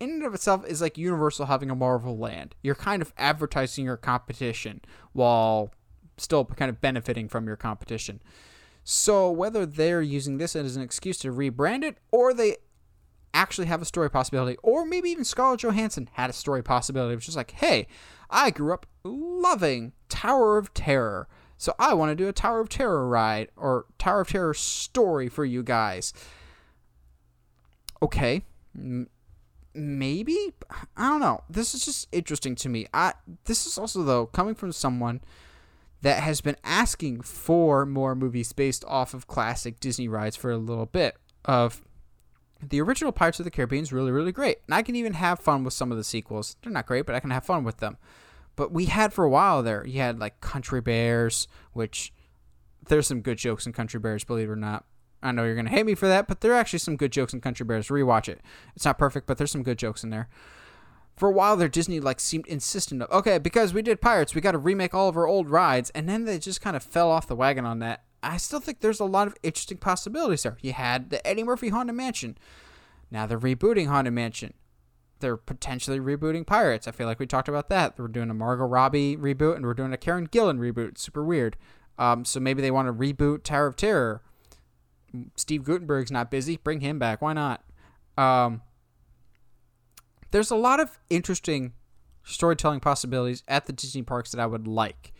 [0.00, 2.54] in and of itself is like Universal having a Marvel land.
[2.62, 4.80] You're kind of advertising your competition
[5.12, 5.72] while
[6.16, 8.20] still kind of benefiting from your competition.
[8.82, 12.56] So whether they're using this as an excuse to rebrand it or they
[13.34, 17.28] actually have a story possibility, or maybe even Scarlett Johansson had a story possibility, which
[17.28, 17.86] is like, hey,
[18.30, 21.28] I grew up loving Tower of Terror.
[21.58, 25.28] So I want to do a Tower of Terror ride or Tower of Terror story
[25.28, 26.12] for you guys.
[28.02, 28.44] Okay,
[28.76, 29.08] M-
[29.74, 30.54] maybe
[30.96, 31.42] I don't know.
[31.48, 32.86] This is just interesting to me.
[32.92, 35.20] I this is also though coming from someone
[36.02, 40.58] that has been asking for more movies based off of classic Disney rides for a
[40.58, 41.16] little bit.
[41.46, 41.82] Of
[42.70, 44.58] the original Pirates of the Caribbean is really, really great.
[44.66, 46.56] And I can even have fun with some of the sequels.
[46.62, 47.96] They're not great, but I can have fun with them.
[48.56, 52.12] But we had for a while there, you had like Country Bears, which
[52.86, 54.84] there's some good jokes in Country Bears, believe it or not.
[55.22, 57.10] I know you're going to hate me for that, but there are actually some good
[57.10, 57.88] jokes in Country Bears.
[57.88, 58.40] Rewatch it.
[58.76, 60.28] It's not perfect, but there's some good jokes in there
[61.16, 64.40] for a while there disney like seemed insistent of okay because we did pirates we
[64.40, 67.10] got to remake all of our old rides and then they just kind of fell
[67.10, 70.56] off the wagon on that i still think there's a lot of interesting possibilities there.
[70.60, 72.38] You had the eddie murphy haunted mansion.
[73.10, 74.54] Now they're rebooting haunted mansion.
[75.20, 76.88] They're potentially rebooting pirates.
[76.88, 77.98] I feel like we talked about that.
[77.98, 80.98] We're doing a margot robbie reboot and we're doing a karen gillan reboot.
[80.98, 81.56] Super weird.
[81.98, 84.22] Um, so maybe they want to reboot tower of terror.
[85.36, 86.56] Steve guttenberg's not busy.
[86.56, 87.22] Bring him back.
[87.22, 87.62] Why not?
[88.18, 88.62] Um,
[90.32, 91.72] there's a lot of interesting
[92.24, 95.12] storytelling possibilities at the Disney parks that I would like.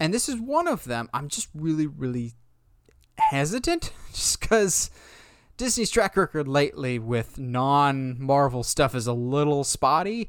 [0.00, 1.08] And this is one of them.
[1.12, 2.32] I'm just really, really
[3.16, 4.90] hesitant just because
[5.56, 10.28] Disney's track record lately with non Marvel stuff is a little spotty.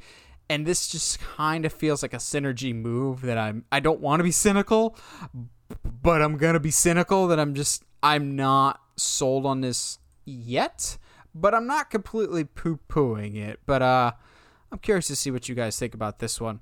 [0.52, 4.20] And this just kind of feels like a synergy move that I'm I don't want
[4.20, 4.98] to be cynical,
[5.84, 10.98] but I'm gonna be cynical that I'm just I'm not sold on this yet
[11.34, 13.60] but I'm not completely poo pooing it.
[13.66, 14.12] But uh,
[14.72, 16.62] I'm curious to see what you guys think about this one.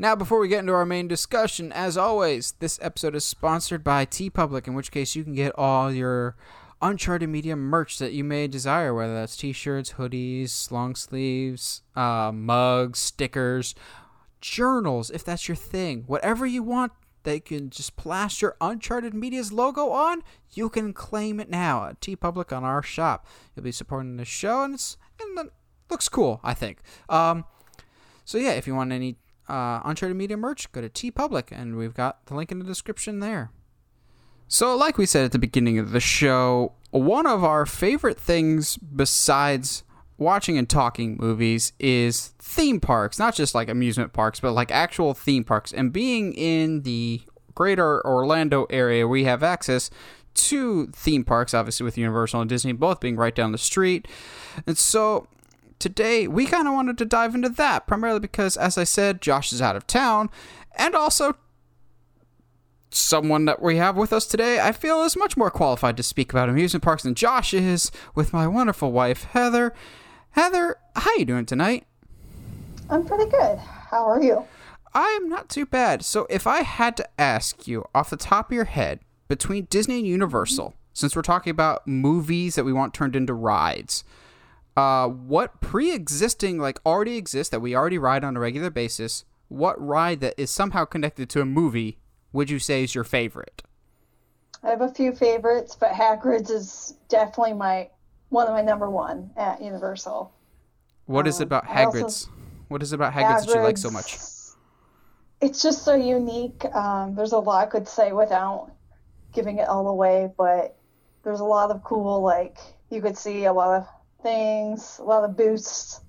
[0.00, 4.06] Now, before we get into our main discussion, as always, this episode is sponsored by
[4.06, 6.36] TeePublic, in which case you can get all your
[6.80, 12.32] Uncharted Media merch that you may desire, whether that's t shirts, hoodies, long sleeves, uh,
[12.32, 13.74] mugs, stickers,
[14.40, 16.04] journals, if that's your thing.
[16.06, 16.92] Whatever you want
[17.24, 20.22] they can just plaster Uncharted Media's logo on,
[20.54, 23.26] you can claim it now at TeePublic on our shop.
[23.54, 25.52] You'll be supporting the show, and, it's, and it
[25.90, 26.78] looks cool, I think.
[27.10, 27.44] Um,
[28.24, 29.18] so yeah, if you want any
[29.50, 33.20] uh, Uncharted Media merch, go to TeePublic, and we've got the link in the description
[33.20, 33.50] there.
[34.48, 38.76] So, like we said at the beginning of the show, one of our favorite things
[38.76, 39.84] besides
[40.18, 45.14] watching and talking movies is theme parks, not just like amusement parks, but like actual
[45.14, 45.72] theme parks.
[45.72, 47.22] And being in the
[47.54, 49.90] greater Orlando area, we have access
[50.34, 54.06] to theme parks, obviously with Universal and Disney both being right down the street.
[54.66, 55.26] And so
[55.80, 59.52] today we kind of wanted to dive into that, primarily because, as I said, Josh
[59.52, 60.30] is out of town,
[60.76, 61.36] and also
[62.90, 66.32] someone that we have with us today I feel is much more qualified to speak
[66.32, 69.72] about amusement parks than Josh is with my wonderful wife Heather.
[70.32, 71.86] Heather, how you doing tonight?
[72.88, 73.58] I'm pretty good.
[73.58, 74.44] How are you?
[74.92, 76.04] I'm not too bad.
[76.04, 79.98] So if I had to ask you off the top of your head between Disney
[79.98, 84.02] and Universal, since we're talking about movies that we want turned into rides,
[84.80, 89.80] uh, what pre-existing like already exists that we already ride on a regular basis, what
[89.80, 91.98] ride that is somehow connected to a movie
[92.32, 93.62] would you say is your favorite?
[94.62, 97.90] I have a few favorites, but Hagrid's is definitely my
[98.30, 100.32] one of my number one at Universal.
[101.06, 102.28] What is it about Um, also- Hagrid's?
[102.68, 104.18] What is it about Hagrid's that you like so much?
[105.40, 106.64] It's just so unique.
[106.74, 108.70] Um, there's a lot I could say without
[109.32, 110.76] giving it all away, but
[111.24, 112.58] there's a lot of cool, like,
[112.90, 113.88] you could see a lot of
[114.22, 116.00] things, a lot of boosts.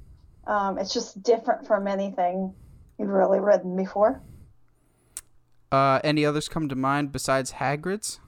[0.47, 2.54] Um, it's just different from anything
[2.97, 4.21] you've really ridden before.
[5.71, 8.19] Uh, any others come to mind besides Hagrid's?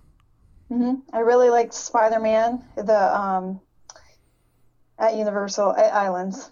[0.72, 1.16] Mm-hmm.
[1.16, 3.60] I really liked Spider-Man, the um,
[4.98, 6.52] at Universal at Islands.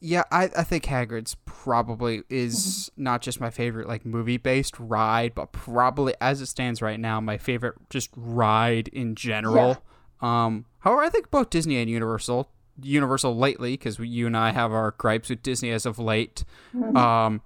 [0.00, 3.02] Yeah, I, I think Hagrid's probably is Mm-hmm.
[3.04, 7.20] not just my favorite like movie based ride, but probably as it stands right now,
[7.20, 9.82] my favorite just ride in general.
[10.20, 12.50] Um, however, I think both Disney and Universal,
[12.82, 16.44] Universal lately, because you and I have our gripes with Disney as of late.
[16.74, 16.96] Mm-hmm.
[16.96, 17.42] Um,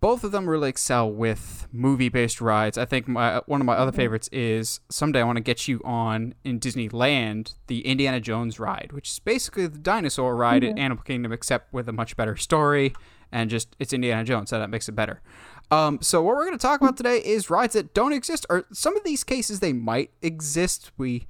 [0.00, 2.76] both of them really excel with movie based rides.
[2.76, 5.80] I think my one of my other favorites is someday I want to get you
[5.82, 11.02] on in Disneyland the Indiana Jones ride, which is basically the dinosaur ride at Animal
[11.04, 12.92] Kingdom, except with a much better story
[13.32, 15.22] and just it's Indiana Jones, so that makes it better.
[15.70, 18.66] Um, so what we're going to talk about today is rides that don't exist, or
[18.72, 20.92] some of these cases they might exist.
[20.98, 21.26] We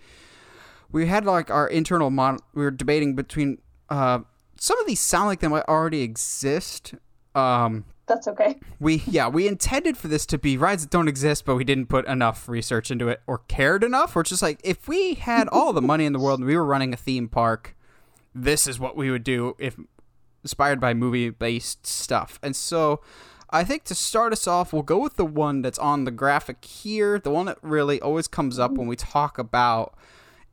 [0.95, 3.59] we had like our internal mon- we were debating between
[3.91, 4.21] uh,
[4.57, 6.95] some of these sound like they might already exist.
[7.35, 8.61] Um, That's okay.
[8.79, 11.87] we yeah we intended for this to be rides that don't exist but we didn't
[11.87, 15.73] put enough research into it or cared enough we're just like if we had all
[15.73, 17.75] the money in the world and we were running a theme park
[18.33, 19.77] this is what we would do if
[20.45, 23.01] inspired by movie based stuff and so
[23.51, 26.65] i think to start us off we'll go with the one that's on the graphic
[26.65, 29.93] here the one that really always comes up when we talk about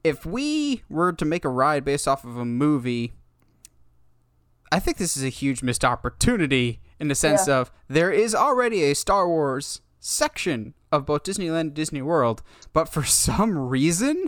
[0.04, 3.14] if we were to make a ride based off of a movie
[4.72, 7.58] I think this is a huge missed opportunity in the sense Yeah.
[7.60, 12.42] of there is already a Star Wars section of both Disneyland and Disney World,
[12.74, 14.28] but for some reason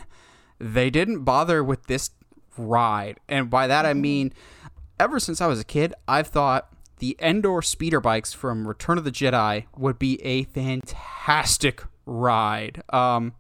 [0.60, 2.10] they didn't bother with this
[2.58, 3.20] ride.
[3.30, 4.34] And by that I mean
[5.00, 9.04] ever since I was a kid, I've thought the Endor speeder bikes from Return of
[9.06, 12.84] the Jedi would be a fantastic ride.
[12.90, 13.34] Um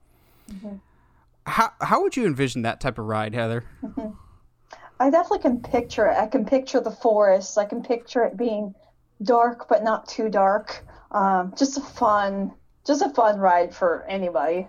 [1.45, 3.63] how how would you envision that type of ride, Heather?
[4.99, 6.17] I definitely can picture it.
[6.17, 7.57] I can picture the forest.
[7.57, 8.73] I can picture it being
[9.21, 10.85] dark but not too dark.
[11.11, 12.51] Um, just a fun,
[12.85, 14.67] just a fun ride for anybody.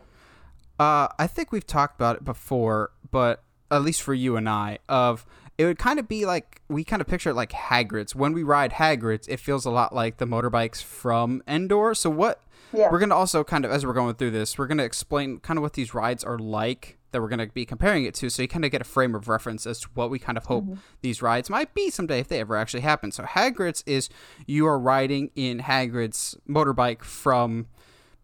[0.79, 4.79] Uh, I think we've talked about it before, but at least for you and I,
[4.89, 5.25] of
[5.57, 8.15] it would kind of be like we kind of picture it like Hagrid's.
[8.15, 11.95] When we ride Hagrid's, it feels a lot like the motorbikes from Endor.
[11.95, 12.41] So what
[12.75, 12.91] Yeah.
[12.91, 15.63] we're gonna also kind of as we're going through this, we're gonna explain kind of
[15.63, 18.65] what these rides are like that we're gonna be comparing it to, so you kind
[18.65, 20.65] of get a frame of reference as to what we kind of hope
[21.01, 23.13] these rides might be someday if they ever actually happen.
[23.13, 24.09] So Hagrid's is
[24.47, 27.67] you are riding in Hagrid's motorbike from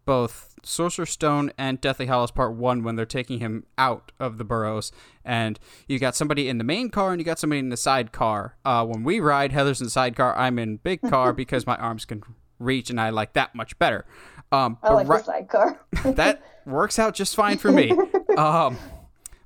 [0.05, 4.45] both Sorcerer's Stone and Deathly Hallows Part 1 when they're taking him out of the
[4.45, 4.91] burrows.
[5.25, 8.11] And you've got somebody in the main car and you got somebody in the side
[8.11, 8.57] car.
[8.65, 11.77] Uh, when we ride, Heather's in the side car, I'm in big car because my
[11.77, 12.23] arms can
[12.59, 14.05] reach and I like that much better.
[14.53, 15.81] Um, I like ri- the sidecar.
[16.05, 17.93] that works out just fine for me.
[18.37, 18.79] Um,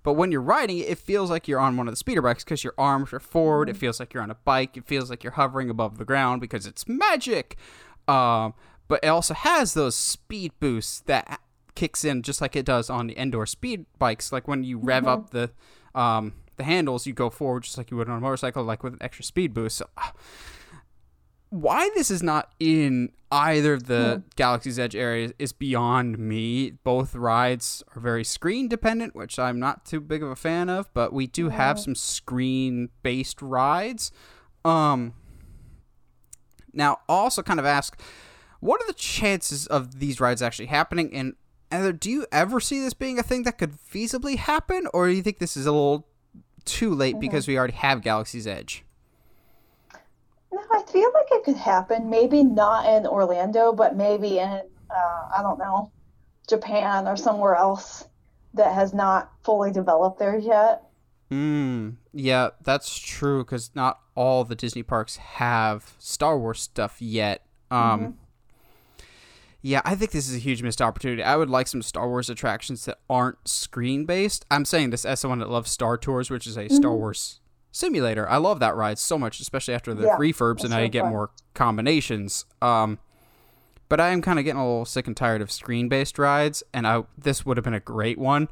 [0.02, 2.62] but when you're riding it, feels like you're on one of the speeder bikes because
[2.62, 3.70] your arms are forward.
[3.70, 4.76] It feels like you're on a bike.
[4.76, 7.56] It feels like you're hovering above the ground because it's magic.
[8.06, 8.52] Um,
[8.86, 11.40] but it also has those speed boosts that
[11.74, 14.30] kicks in just like it does on the Endor speed bikes.
[14.30, 15.50] Like when you rev up the
[15.94, 18.92] um, the handles, you go forward just like you would on a motorcycle, like with
[18.92, 19.78] an extra speed boost.
[19.78, 20.12] So, ah,
[21.54, 26.72] why this is not in either of the Galaxy's Edge areas is beyond me.
[26.82, 30.92] Both rides are very screen dependent, which I'm not too big of a fan of,
[30.94, 34.10] but we do have some screen based rides.
[34.64, 35.14] Um
[36.72, 38.00] now also kind of ask
[38.58, 41.34] what are the chances of these rides actually happening and
[41.70, 45.12] either do you ever see this being a thing that could feasibly happen or do
[45.14, 46.08] you think this is a little
[46.64, 48.84] too late because we already have Galaxy's Edge.
[50.74, 52.10] I feel like it could happen.
[52.10, 55.92] Maybe not in Orlando, but maybe in uh, I don't know,
[56.48, 58.06] Japan or somewhere else
[58.54, 60.82] that has not fully developed there yet.
[61.30, 67.46] Mm, yeah, that's true because not all the Disney parks have Star Wars stuff yet.
[67.70, 68.18] Um,
[69.66, 71.22] Yeah, I think this is a huge missed opportunity.
[71.22, 74.44] I would like some Star Wars attractions that aren't screen based.
[74.50, 77.40] I'm saying this as someone that loves Star Tours, which is a Star Wars
[77.74, 78.28] simulator.
[78.30, 81.02] I love that ride so much, especially after the Yeah, refurbs and now you get
[81.02, 81.10] fun.
[81.10, 82.44] more combinations.
[82.62, 83.00] Um,
[83.88, 86.62] but I am kind of getting a little sick and tired of screen based rides,
[86.72, 88.48] and I this would have been a great one.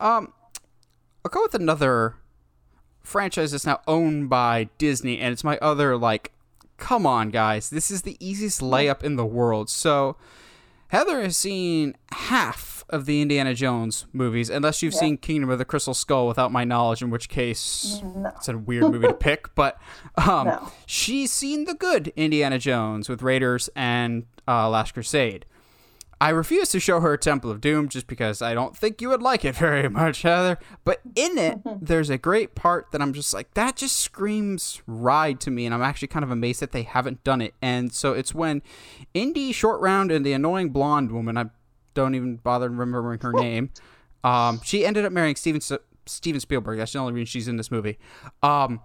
[0.00, 0.32] Um,
[1.24, 2.16] I'll go with another
[3.02, 6.32] franchise that's now owned by Disney, and it's my other like,
[6.78, 9.68] come on, guys, this is the easiest layup in the world.
[9.68, 10.16] So,
[10.88, 15.64] Heather has seen half of the Indiana Jones movies, unless you've seen Kingdom of the
[15.64, 18.32] Crystal Skull without my knowledge, in which case No.
[18.36, 19.52] it's a weird movie to pick.
[19.56, 19.78] But
[20.16, 20.72] um, No.
[20.86, 25.44] she's seen the good Indiana Jones with Raiders and uh, Last Crusade.
[26.18, 29.20] I refuse to show her Temple of Doom just because I don't think you would
[29.20, 30.58] like it very much, Heather.
[30.84, 35.40] But in it, there's a great part that I'm just like, that just screams ride
[35.40, 37.54] to me, and I'm actually kind of amazed that they haven't done it.
[37.60, 38.62] And so it's when
[39.12, 41.46] Indy Short Round and the annoying blonde woman, I
[41.94, 43.70] don't even bother remembering her name,
[44.24, 45.60] um, she ended up marrying Steven,
[46.06, 46.78] Steven Spielberg.
[46.78, 47.98] That's the only reason she's in this movie.
[48.42, 48.80] Um,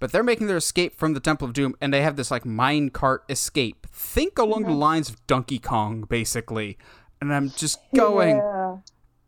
[0.00, 2.44] but they're making their escape from the Temple of Doom, and they have this like
[2.44, 3.86] minecart escape.
[3.92, 6.78] Think along the lines of Donkey Kong, basically.
[7.20, 8.76] And I'm just going, Yeah.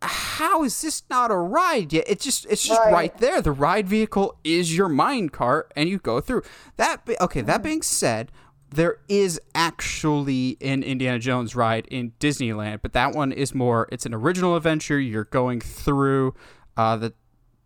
[0.03, 2.05] how is this not a ride yet?
[2.07, 2.93] It's just it's just Right.
[2.93, 3.43] right, there.
[3.43, 6.43] The ride vehicle is your minecart, and you go through.
[6.77, 7.41] That be- okay.
[7.41, 8.31] That being said,
[8.73, 13.89] there is actually an Indiana Jones ride in Disneyland, but that one is more.
[13.91, 15.01] It's an original adventure.
[15.01, 16.35] You're going through
[16.77, 17.13] uh, the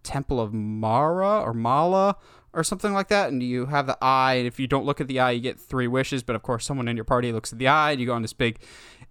[0.02, 2.16] Temple of Mara or Mala
[2.54, 4.34] or something like that, and you have the eye.
[4.34, 6.22] And if you don't look at the eye, you get three wishes.
[6.22, 8.22] But of course, someone in your party looks at the eye, and you go on
[8.22, 8.58] this big,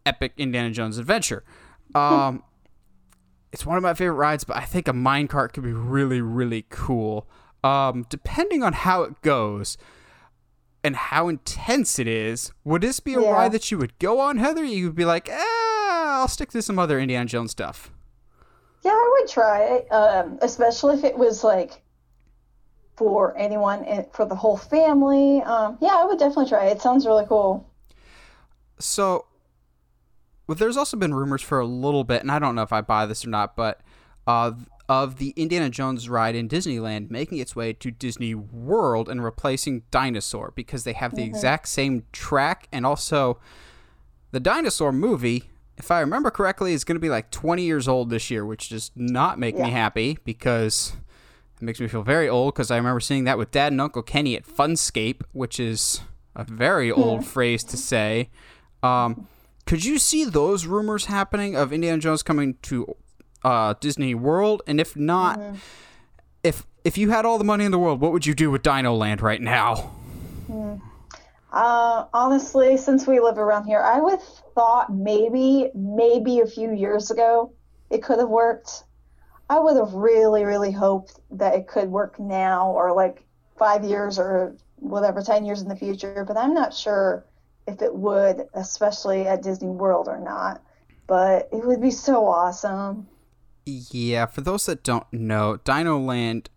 [0.06, 1.44] epic Indiana Jones adventure.
[1.96, 2.44] Um,
[3.52, 6.66] it's one of my favorite rides, but I think a minecart could be really, really
[6.70, 7.28] cool.
[7.64, 9.78] Um, depending on how it goes
[10.84, 13.32] and how intense it is, would this be a Yeah.
[13.32, 14.64] ride that you would go on, Heather?
[14.66, 17.92] You would be like, eh, I'll stick to some other Indiana Jones stuff.
[18.82, 21.83] Yeah, I would try it, um, especially if it was like
[22.96, 25.42] for anyone, for the whole family.
[25.42, 26.78] Um, yeah, I would definitely try it.
[26.78, 27.70] It sounds really cool.
[28.80, 29.26] So,
[30.48, 32.82] well, there's also been rumors for a little bit, and I don't know if I
[32.82, 33.82] buy this or not, but
[34.28, 34.52] uh,
[34.90, 39.84] of the Indiana Jones ride in Disneyland making its way to Disney World and replacing
[39.90, 43.40] Dinosaur because they have the exact same track, and also
[44.32, 45.50] the Dinosaur movie.
[45.76, 48.70] If I remember correctly, is going to be like 20 years old this year, which
[48.70, 50.94] does not make me happy because
[51.64, 54.36] makes me feel very old because I remember seeing that with Dad and Uncle Kenny
[54.36, 56.02] at Funscape, which is
[56.36, 58.30] a very old phrase to say.
[58.82, 59.28] Um,
[59.66, 62.96] could you see those rumors happening of Indiana Jones coming to
[63.44, 64.62] uh, Disney World?
[64.68, 65.40] And if not,
[66.44, 68.62] if if you had all the money in the world, what would you do with
[68.62, 69.92] Dino Land right now?
[71.54, 74.20] Uh, honestly, since we live around here, I would
[74.56, 77.54] thought maybe, maybe a few years ago
[77.90, 78.84] it could have worked.
[79.50, 83.24] I would have really, really hoped that it could work now or like
[83.58, 87.26] five years or whatever, 10 years in the future, but I'm not sure
[87.68, 90.62] if it would, especially at Disney World or not.
[91.08, 93.08] But it would be so awesome.
[93.66, 96.50] Yeah, for those that don't know, Dino Land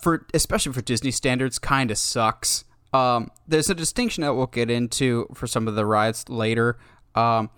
[0.00, 2.64] for especially for Disney standards kind of sucks.
[2.92, 6.78] Um, there's a distinction that we'll get into for some of the rides later.
[7.14, 7.50] Um,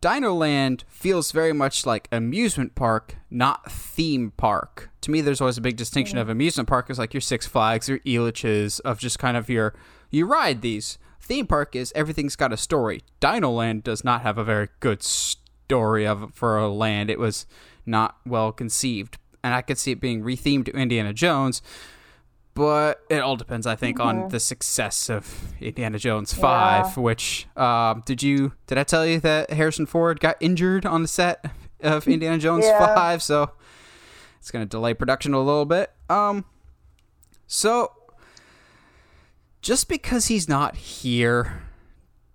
[0.00, 4.90] Dino Land feels very much like amusement park, not theme park.
[5.02, 7.86] To me, there's always a big distinction of amusement park is like your Six Flags,
[7.86, 9.74] your Elitches, of just kind of your
[10.10, 10.98] you ride these.
[11.20, 13.02] Theme park is everything's got a story.
[13.20, 17.10] Dino Land does not have a very good story of for a land.
[17.10, 17.44] It was
[17.84, 21.60] not well conceived, and I could see it being rethemed to Indiana Jones.
[22.54, 26.96] But it all depends, I think, on the success of Indiana Jones Five.
[26.96, 31.08] Which um, did you did I tell you that Harrison Ford got injured on the
[31.08, 31.44] set
[31.80, 32.94] of Indiana Jones Yeah.
[32.94, 33.22] Five?
[33.22, 33.52] So
[34.38, 35.92] it's going to delay production a little bit.
[36.08, 36.44] Um,
[37.46, 37.92] so
[39.62, 41.62] just because he's not here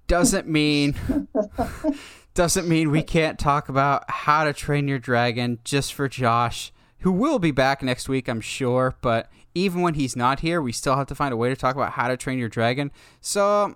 [0.07, 1.27] doesn't mean
[2.33, 7.11] doesn't mean we can't talk about how to train your dragon just for Josh, who
[7.11, 8.95] will be back next week, I'm sure.
[9.01, 11.75] But even when he's not here, we still have to find a way to talk
[11.75, 12.91] about how to train your dragon.
[13.21, 13.75] So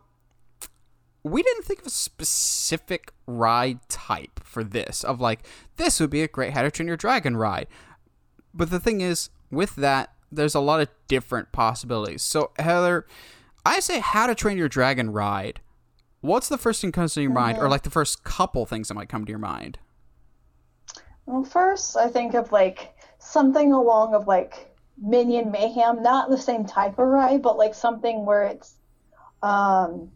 [1.24, 5.40] we didn't think of a specific ride type for this, of like,
[5.78, 7.68] this would be a great how to train your dragon ride.
[8.54, 12.22] but the thing is, with that, there's a lot of different possibilities.
[12.22, 13.06] So Heather,
[13.66, 15.62] I say How to Train Your Dragon ride.
[16.22, 17.72] What's the first thing comes to your mind, or mm-hmm.
[17.72, 19.80] like the first couple things that might come to your mind?
[21.26, 24.69] Well, first I think of like something along of like
[25.02, 28.76] Minion Mayhem, not the same type of ride, but like something where it's
[29.41, 30.12] um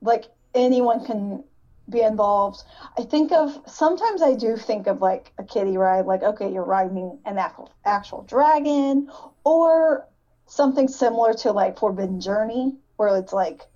[0.00, 1.42] like anyone can
[1.88, 2.62] be involved.
[2.98, 6.64] I think of sometimes I do think of like a kiddie ride, like okay, you're
[6.64, 9.08] riding an actual actual dragon,
[9.44, 10.06] or
[10.46, 13.66] something similar to like Forbidden Journey, where it's like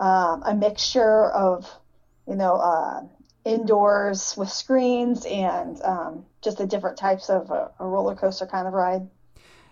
[0.00, 1.68] um, a mixture of
[2.26, 3.02] you know uh,
[3.44, 8.68] indoors with screens and um, just the different types of a, a, roller coaster kind
[8.68, 9.08] of ride.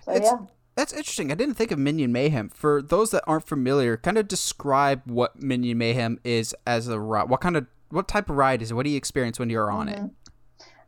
[0.05, 0.39] So it's, yeah.
[0.75, 1.31] That's interesting.
[1.31, 2.49] I didn't think of Minion Mayhem.
[2.49, 7.29] For those that aren't familiar, kind of describe what Minion Mayhem is as a ride.
[7.29, 8.75] What kind of what type of ride is it?
[8.75, 10.07] What do you experience when you're on mm-hmm.
[10.07, 10.12] it?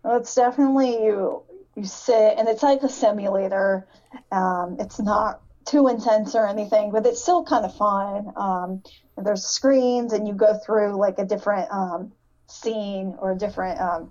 [0.03, 1.43] Well, it's definitely you
[1.76, 3.87] you sit and it's like a simulator.
[4.30, 8.33] Um, it's not too intense or anything, but it's still kind of fun.
[8.37, 8.83] Um,
[9.16, 12.12] there's screens and you go through like a different um,
[12.53, 14.11] scene or different um,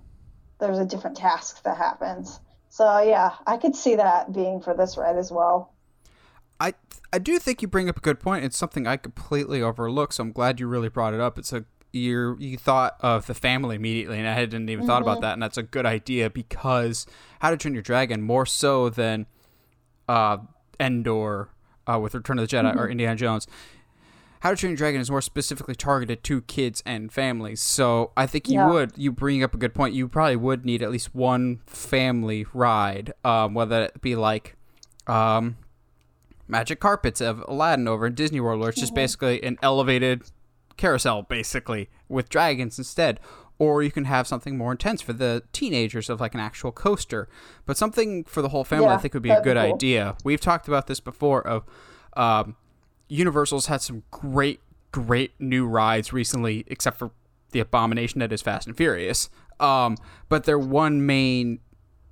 [0.59, 2.39] there's a different task that happens.
[2.69, 5.73] So yeah, I could see that being for this ride as well.
[6.59, 6.73] I
[7.11, 8.45] I do think you bring up a good point.
[8.45, 11.37] It's something I completely overlooked, so I'm glad you really brought it up.
[11.37, 14.87] It's a you you thought of the family immediately, and I hadn't even mm-hmm.
[14.87, 15.21] thought about mm-hmm.
[15.23, 17.05] that, and that's a good idea because
[17.39, 19.25] How to Train Your Dragon more so than
[20.07, 20.37] uh,
[20.79, 21.49] Endor
[21.87, 22.79] uh, with Return of the Jedi mm-hmm.
[22.79, 23.47] or Indiana Jones
[24.41, 27.61] how to Train Your Dragon is more specifically targeted to kids and families.
[27.61, 28.69] So I think you yeah.
[28.69, 29.93] would you bring up a good point.
[29.93, 34.57] You probably would need at least one family ride, um, whether it be like
[35.05, 35.57] um,
[36.47, 39.01] Magic Carpets of Aladdin over in Disney World, where it's just mm-hmm.
[39.01, 40.23] basically an elevated
[40.75, 43.19] carousel, basically with dragons instead.
[43.59, 47.29] Or you can have something more intense for the teenagers of like an actual coaster.
[47.67, 49.75] But something for the whole family, yeah, I think would be a good cool.
[49.75, 50.17] idea.
[50.23, 51.63] We've talked about this before of
[52.17, 52.55] um,
[53.11, 54.61] Universal's had some great,
[54.93, 57.11] great new rides recently, except for
[57.51, 59.29] the abomination that is Fast and Furious.
[59.59, 59.97] Um,
[60.29, 61.59] but their one main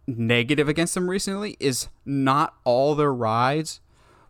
[0.05, 3.79] negative against them recently is not all their rides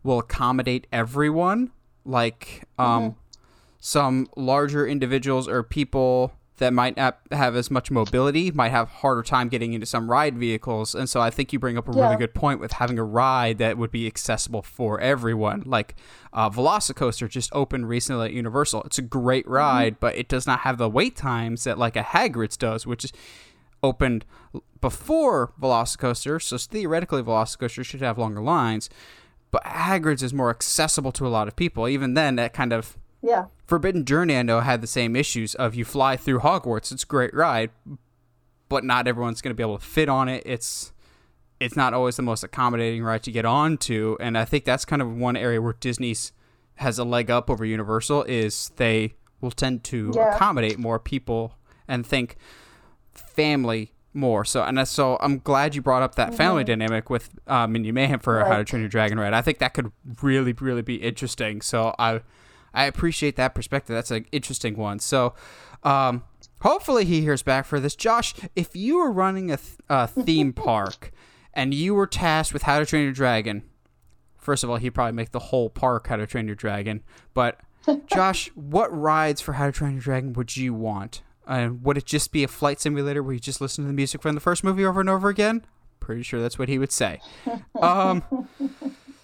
[0.03, 1.72] will accommodate everyone.
[2.05, 3.20] Like um, mm-hmm.
[3.80, 9.24] some larger individuals or people that might not have as much mobility might have harder
[9.24, 12.03] time getting into some ride vehicles and so i think you bring up a yeah.
[12.03, 15.95] really good point with having a ride that would be accessible for everyone like
[16.34, 19.53] uh, velocicoaster just opened recently at universal it's a great mm-hmm.
[19.53, 20.01] ride mm-hmm.
[20.01, 23.14] but it does not have the wait times that like a hagrid's does which is
[23.82, 24.26] opened
[24.82, 28.89] before velocicoaster so theoretically velocicoaster should have longer lines
[29.51, 32.97] but hagrid's is more accessible to a lot of people even then that kind of
[33.22, 33.45] yeah.
[33.67, 36.91] Forbidden Journey, I know, had the same issues of you fly through Hogwarts.
[36.91, 37.72] It's a great ride,
[38.67, 40.43] but not everyone's going to be able to fit on it.
[40.45, 40.91] It's
[41.59, 45.01] it's not always the most accommodating ride to get onto, and I think that's kind
[45.01, 46.32] of one area where Disney's
[46.76, 50.34] has a leg up over Universal is they will tend to yeah.
[50.34, 51.55] accommodate more people
[51.89, 52.38] and think
[53.11, 54.45] family more.
[54.45, 56.38] So and so I'm glad you brought up that mm-hmm.
[56.38, 58.47] family dynamic with um, Minion Mayhem for right.
[58.47, 59.34] How to Train Your Dragon ride.
[59.34, 59.91] I think that could
[60.22, 61.61] really really be interesting.
[61.61, 62.22] So I
[62.74, 63.95] I appreciate that perspective.
[63.95, 64.99] That's an interesting one.
[64.99, 65.34] So,
[65.84, 66.24] um,
[66.61, 67.95] hopefully he hears back for this.
[67.95, 71.11] Josh, if you were running a, th- a theme park
[71.53, 73.63] and you were tasked with How to Train Your Dragon,
[74.38, 77.03] first of all, he'd probably make the whole park How to Train Your Dragon.
[77.34, 77.59] But
[78.07, 81.22] Josh, what rides for How to Train Your Dragon would you want?
[81.47, 83.93] And uh, would it just be a flight simulator where you just listen to the
[83.93, 85.65] music from the first movie over and over again?
[85.99, 87.22] Pretty sure that's what he would say.
[87.82, 88.24] Um,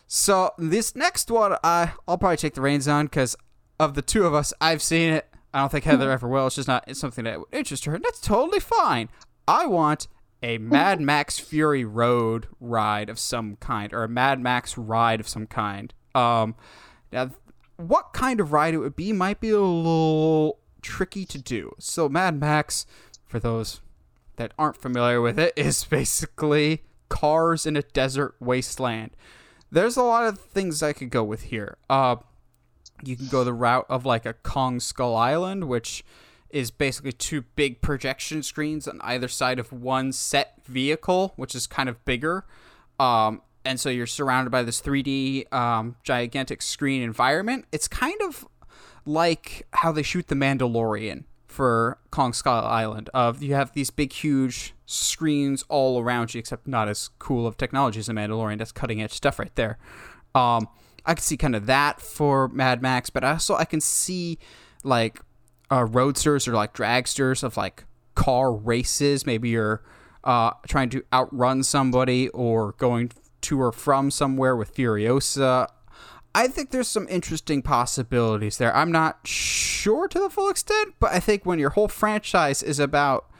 [0.07, 3.35] so this next one, I I'll probably take the reins on because
[3.79, 5.27] of the two of us, I've seen it.
[5.53, 6.47] I don't think Heather ever will.
[6.47, 9.09] It's just not it's something that would interest her, and that's totally fine.
[9.47, 10.07] I want
[10.43, 15.27] a Mad Max Fury Road ride of some kind, or a Mad Max ride of
[15.27, 15.93] some kind.
[16.13, 16.55] Um,
[17.11, 17.31] now,
[17.77, 21.73] what kind of ride it would be might be a little tricky to do.
[21.79, 22.85] So, Mad Max,
[23.25, 23.81] for those
[24.35, 29.11] that aren't familiar with it, is basically cars in a desert wasteland
[29.75, 31.77] there's a lot of things I could go with here.
[31.89, 32.15] Uh,
[33.03, 36.05] you can go the route of like a Kong Skull Island, which
[36.49, 41.67] is basically two big projection screens on either side of one set vehicle, which is
[41.67, 42.45] kind of bigger.
[43.01, 47.65] Um, and so you're surrounded by this 3D um, gigantic screen environment.
[47.73, 48.47] It's kind of
[49.05, 51.25] like how they shoot The Mandalorian
[51.55, 53.09] for Kong Skull Island.
[53.13, 57.57] Of you have these big, huge screens all around you, except not as cool of
[57.57, 58.57] technology as the Mandalorian.
[58.57, 59.77] That's cutting edge stuff right there.
[60.35, 60.67] Um,
[61.05, 64.37] I can see kind of that for Mad Max, but I also I can see
[64.83, 65.21] like
[65.71, 67.85] uh, roadsters or like dragsters of like
[68.15, 69.25] car races.
[69.25, 69.81] Maybe you're
[70.23, 75.67] uh, trying to outrun somebody or going to or from somewhere with Furiosa.
[76.35, 78.75] I think there's some interesting possibilities there.
[78.75, 82.77] I'm not sure to the full extent, but I think when your whole franchise is
[82.77, 83.31] about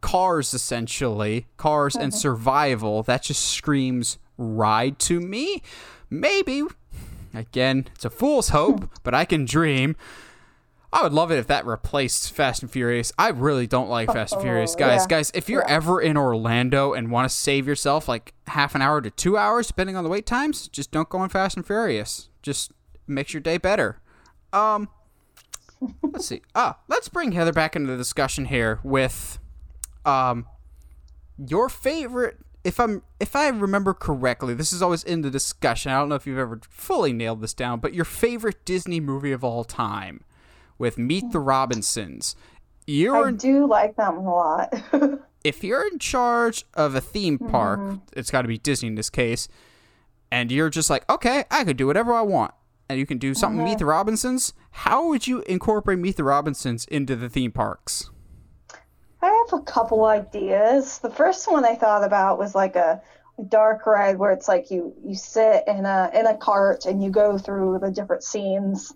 [0.00, 2.18] cars, essentially, cars and mm-hmm.
[2.18, 5.62] survival, that just screams ride to me.
[6.10, 6.64] Maybe,
[7.32, 9.94] again, it's a fool's hope, but I can dream.
[10.92, 13.12] I would love it if that replaced Fast and Furious.
[13.18, 15.02] I really don't like Fast and Furious, guys.
[15.02, 15.06] yeah.
[15.06, 15.74] Guys, if you're Yeah.
[15.74, 19.66] ever in Orlando and want to save yourself like half an hour to two hours,
[19.66, 22.30] depending on the wait times, just don't go on Fast and Furious.
[22.42, 22.72] Just
[23.06, 24.00] makes your day better.
[24.52, 24.88] Um,
[26.02, 26.40] let's see.
[26.54, 29.38] Ah, let's bring Heather back into the discussion here with,
[30.06, 30.46] um,
[31.36, 32.38] your favorite.
[32.64, 35.92] If I'm, if I remember correctly, this is always in the discussion.
[35.92, 39.32] I don't know if you've ever fully nailed this down, but your favorite Disney movie
[39.32, 40.22] of all time,
[40.78, 42.36] with Meet the Robinsons.
[42.86, 44.74] You're I do like them a lot.
[45.44, 47.96] if you're in charge of a theme park, Mm-hmm.
[48.16, 49.48] it's got to be Disney in this case,
[50.30, 52.52] and you're just like, okay, I could do whatever I want,
[52.88, 53.68] and you can do something Mm-hmm.
[53.70, 54.54] Meet the Robinsons.
[54.70, 58.10] How would you incorporate Meet the Robinsons into the theme parks?
[59.20, 60.98] I have a couple ideas.
[61.00, 63.02] The first one I thought about was like a
[63.48, 67.10] dark ride where it's like you you sit in a in a cart and you
[67.10, 68.94] go through the different scenes,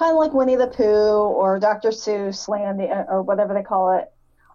[0.00, 1.90] kind of like Winnie the Pooh or Dr.
[1.90, 4.10] Seuss Land or whatever they call it,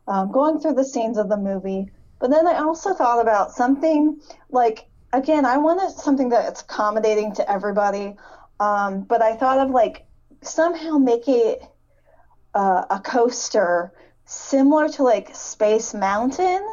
[0.07, 1.91] um, going through the scenes of the movie.
[2.19, 4.19] But then I also thought about something
[4.49, 8.15] like again I wanted something that's accommodating to everybody,
[8.59, 10.07] um, but I thought of like
[10.41, 11.63] somehow making it
[12.55, 13.93] uh, a coaster
[14.25, 16.67] similar to like Space Mountain,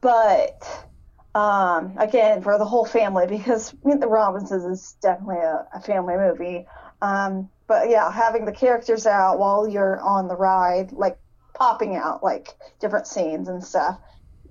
[0.00, 0.86] but
[1.34, 6.16] um, again for the whole family because Meet the Robinsons is definitely a, a family
[6.16, 6.64] movie.
[7.02, 11.18] Um, but yeah, having the characters out while you're on the ride, like
[11.54, 12.48] popping out like
[12.80, 13.98] different scenes and stuff,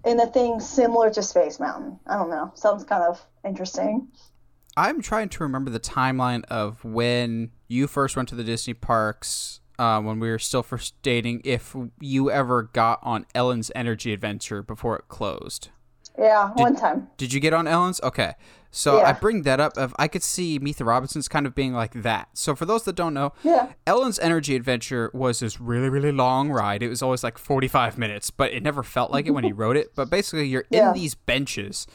[0.06, 2.00] in a thing similar to Space Mountain.
[2.08, 2.52] I don't know.
[2.56, 4.08] Sounds kind of interesting.
[4.76, 9.60] I'm trying to remember the timeline of when you first went to the Disney parks.
[9.80, 14.62] Uh, when we were still first dating, if you ever got on Ellen's Energy Adventure
[14.62, 15.70] before it closed.
[16.18, 17.08] Yeah, one time.
[17.18, 18.00] Did you get on Ellen's?
[18.04, 18.34] Okay.
[18.76, 21.94] So I bring that up of I could see the Robinsons kind of being like
[22.02, 22.30] that.
[22.34, 23.74] So for those that don't know, Yeah.
[23.86, 26.82] Ellen's Energy Adventure was this really, really long ride.
[26.82, 29.78] It was always like 45 minutes, but it never felt like it when he wrote
[29.78, 29.94] it.
[29.96, 30.88] But basically, you're Yeah.
[30.88, 31.86] in these benches.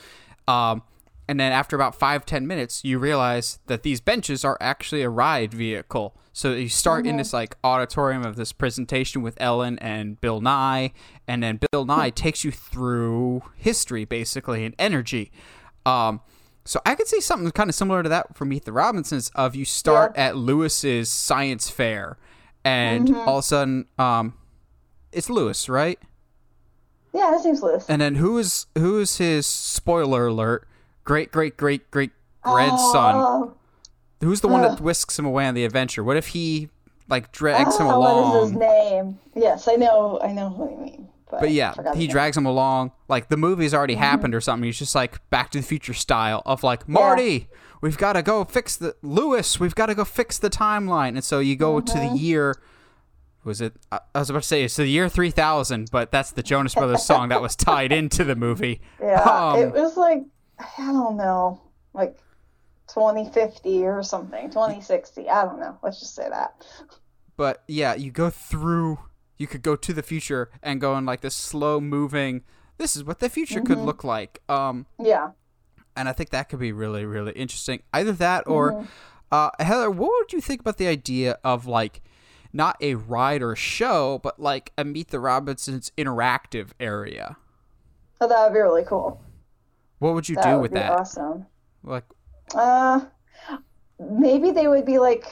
[0.46, 0.82] Um,
[1.28, 5.10] and then after about five, ten minutes, you realize that these benches are actually a
[5.10, 6.14] ride vehicle.
[6.32, 10.92] So you start in this like auditorium of this presentation with Ellen and Bill Nye,
[11.26, 15.32] and then Bill Nye takes you through history, basically, and energy.
[15.84, 16.20] Um,
[16.68, 19.30] so I could see something kind of similar to that for Meet the Robinsons.
[19.34, 22.18] Of you start at Lewis's science fair,
[22.62, 24.34] and all of a sudden, um,
[25.10, 25.98] it's Lewis, right?
[27.14, 27.86] Yeah, that seems Lewis.
[27.88, 30.68] And then who is who is his spoiler alert?
[31.04, 32.10] Great, great, great, great
[32.42, 33.14] grandson.
[33.16, 33.54] Oh,
[34.20, 36.04] Who's the one that whisks him away on the adventure?
[36.04, 36.68] What if he
[37.08, 39.18] like drags him oh, what is his name?
[39.34, 40.20] Yes, I know.
[40.22, 41.08] I know who you mean.
[41.30, 42.92] But, But yeah, he drags him along.
[43.08, 44.02] Like the movie's already Mm-hmm.
[44.02, 44.64] happened or something.
[44.64, 47.48] He's just like Back to the Future style of like Marty,
[47.80, 49.60] we've got to go fix the Lewis.
[49.60, 51.08] We've got to go fix the timeline.
[51.10, 52.14] And so you go to Mm-hmm.
[52.14, 52.54] the year.
[53.44, 53.74] Was it?
[53.92, 56.74] I I was about to say it's the year three thousand, but that's the Jonas
[56.74, 58.80] Brothers song that was tied into the movie.
[59.00, 60.22] Yeah, Um, it was like
[60.58, 61.60] I don't know,
[61.94, 62.18] like
[62.88, 65.28] 2050 or something, 2060.
[65.28, 65.78] I don't know.
[65.82, 66.64] Let's just say that.
[67.36, 68.98] but yeah, you go through.
[69.38, 72.42] You could go to the future and go in like this slow moving.
[72.76, 74.42] This is what the future could look like.
[74.48, 75.30] Um, Yeah.
[75.96, 77.82] and I think that could be really, really interesting.
[77.92, 78.86] Either that or,
[79.32, 82.02] uh, Heather, what would you think about the idea of like
[82.52, 87.36] not a ride or show, but like a Meet the Robinsons interactive area?
[88.20, 89.20] Oh, that would be really cool.
[90.00, 90.90] What would you That do would with that?
[90.92, 91.46] awesome.
[91.84, 92.04] Like,
[92.54, 93.00] Uh,
[93.98, 95.26] maybe they would be like,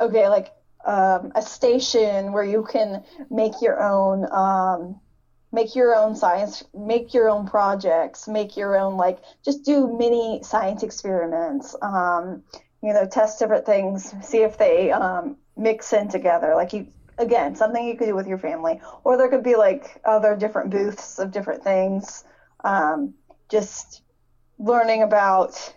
[0.00, 0.52] okay, like
[0.84, 5.00] um, a station where you can make your own, um,
[5.52, 10.40] make your own science, make your own projects, make your own like, just do mini
[10.42, 11.76] science experiments.
[11.82, 12.42] Um,
[12.82, 16.54] you know, test different things, see if they um, mix in together.
[16.56, 20.00] Like you, again, something you could do with your family, or there could be like
[20.04, 22.24] other different booths of different things.
[22.64, 23.14] Um,
[23.48, 24.02] just
[24.58, 25.74] learning about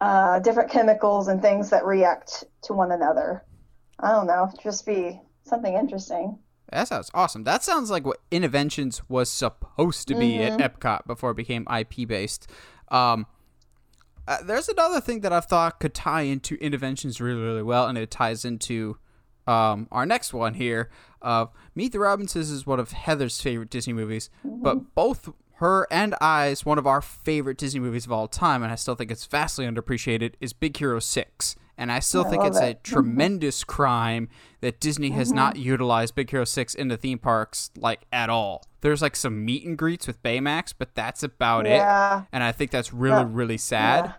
[0.00, 3.44] uh, different chemicals and things that react to one another.
[4.02, 6.38] I don't know, just be something interesting.
[6.70, 7.44] that sounds awesome.
[7.44, 12.06] That sounds like what Innoventions was supposed to be at Epcot before it became IP
[12.08, 12.50] based.
[12.88, 13.26] Um,
[14.26, 17.98] uh, there's another thing that I've thought could tie into Innoventions really, really well, and
[17.98, 18.98] it ties into
[19.46, 20.90] um, our next one here.
[21.20, 26.14] Uh, Meet the Robinsons is one of Heather's favorite Disney movies, but both her and
[26.22, 29.26] I's one of our favorite Disney movies of all time, and I still think it's
[29.26, 31.56] vastly underappreciated, is Big Hero 6.
[31.80, 34.28] And I still I think it's a tremendous crime
[34.60, 35.62] that Disney has not Mm-hmm.
[35.64, 38.62] utilized Big Hero 6 in the theme parks like at all.
[38.82, 41.80] There's like some meet and greets with Baymax, but that's about it.
[42.32, 43.28] And I think that's really, Yeah.
[43.30, 44.12] really sad Yeah.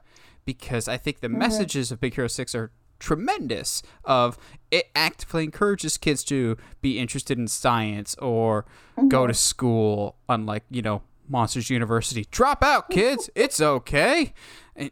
[0.44, 4.38] because I think the messages of Big Hero 6 are tremendous of
[4.70, 8.66] it actively encourages kids to be interested in science or
[9.08, 11.02] go to school unlike you know
[11.32, 14.34] monsters university drop out kids it's okay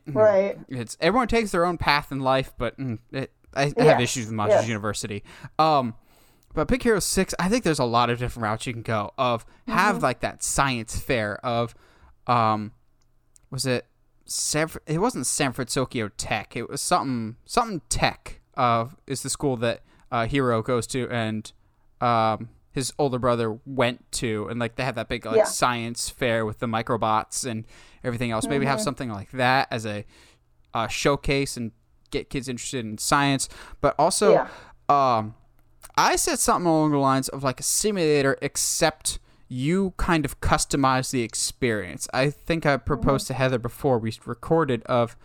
[0.08, 0.58] Right.
[0.70, 4.26] it's everyone takes their own path in life but mm, it, I, I have issues
[4.28, 4.70] with monsters yes.
[4.70, 5.24] university
[5.58, 5.96] um
[6.52, 9.12] but Big Hero 6, I think there's a lot of different routes you can go
[9.20, 11.76] of have like that science fair of
[12.28, 12.72] um
[13.52, 13.86] was it
[14.26, 16.56] San, it wasn't San Francisco Tech.
[16.56, 19.82] It was something something Tech uh is the school that
[20.12, 21.52] uh Hero goes to and
[22.02, 25.44] um his older brother went to and like they have that big like Yeah.
[25.46, 27.66] science fair with the microbots and
[28.04, 28.48] everything else.
[28.48, 30.06] Maybe have something like that as a
[30.74, 31.72] uh, showcase and
[32.12, 33.50] get kids interested in science,
[33.82, 34.48] but also Yeah.
[34.88, 35.36] um,
[35.98, 41.10] I said something along the lines of like a simulator, except you kind of customize
[41.12, 42.08] the experience.
[42.14, 45.18] I think I proposed to Heather before we recorded of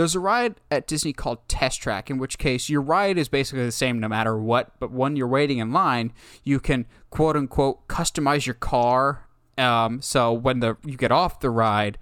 [0.00, 3.66] there's a ride at Disney called Test Track, in which case your ride is basically
[3.66, 7.86] the same no matter what, but when you're waiting in line, you can quote unquote
[7.86, 9.26] customize your car.
[9.58, 11.98] Um, so when the you get off the ride,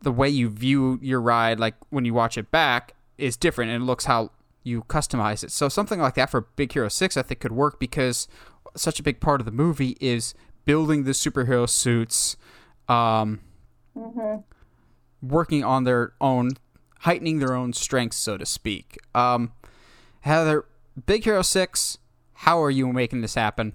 [0.00, 3.82] the way you view your ride, like when you watch it back, is different and
[3.82, 4.30] it looks how
[4.62, 5.52] you customize it.
[5.52, 8.26] So something like that for Big Hero 6 I think could work because
[8.74, 10.32] such a big part of the movie is
[10.64, 12.38] building the superhero suits,
[12.88, 13.40] um,
[15.20, 16.52] working on their own,
[16.98, 18.98] heightening their own strengths, so to speak.
[19.14, 19.52] Um,
[20.20, 20.64] Heather,
[21.06, 21.98] Big Hero 6,
[22.34, 23.72] how are you making this happen?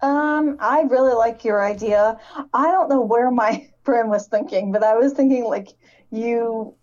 [0.00, 2.18] Um, I really like your idea.
[2.52, 5.68] I don't know where my brain was thinking, but I was thinking like
[6.10, 6.74] you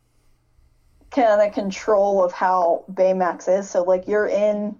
[1.11, 3.69] kind of control of how Baymax is.
[3.69, 4.75] So like you're in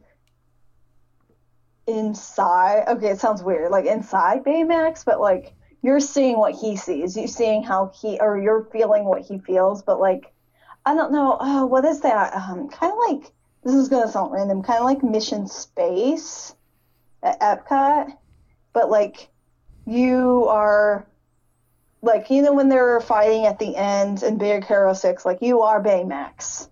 [1.88, 2.86] inside.
[2.88, 7.18] Okay, it sounds weird, like inside Baymax, but like you're seeing what he sees.
[7.18, 9.82] You're seeing how he, or you're feeling what he feels.
[9.82, 10.32] But like,
[10.86, 11.38] I don't know.
[11.40, 12.34] Oh, what is that?
[12.34, 13.32] Um, kind of like
[13.64, 14.64] this is gonna sound random.
[14.64, 16.56] Kind of like Mission Space
[17.24, 18.16] at Epcot,
[18.74, 19.30] but like
[19.86, 21.08] you are
[22.02, 25.62] like you know when they're fighting at the end in Big Hero Six, like you
[25.62, 26.68] are Baymax.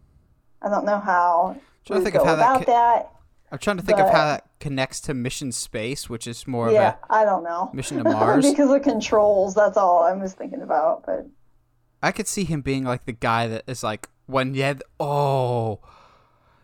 [0.61, 3.11] I don't know how Trying to think of go how that about ca- that.
[3.51, 6.89] I'm trying to think of how that connects to Mission Space, which is more Yeah,
[6.89, 7.69] of I don't know.
[7.73, 8.45] mission to Mars.
[8.49, 11.05] because of controls, that's all I was thinking about.
[11.05, 11.25] But
[12.01, 15.79] I could see him being like the guy that is like when had oh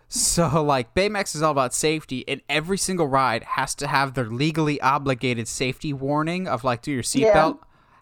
[0.07, 4.25] so like Baymax is all about safety and every single ride has to have their
[4.27, 7.57] legally obligated safety warning of like do your seatbelt.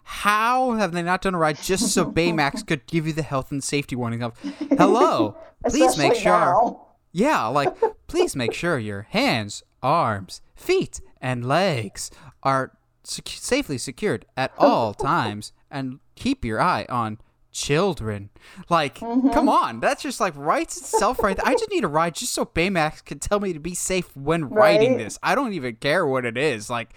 [0.06, 3.50] How have they not done a ride just so Baymax could give you the health
[3.50, 4.38] and safety warning of
[4.76, 6.86] hello, please make sure now.
[7.14, 7.72] Yeah, like
[8.08, 12.10] please make sure your hands, arms, feet, and legs
[12.42, 12.72] are
[13.04, 17.18] sec- safely secured at all times, and keep your eye on
[17.52, 18.30] children.
[18.68, 19.30] Like, mm-hmm.
[19.30, 21.38] come on, that's just like writes itself right.
[21.42, 24.48] I just need a ride just so Baymax can tell me to be safe when
[24.48, 25.16] writing this.
[25.22, 26.68] I don't even care what it is.
[26.68, 26.94] Like,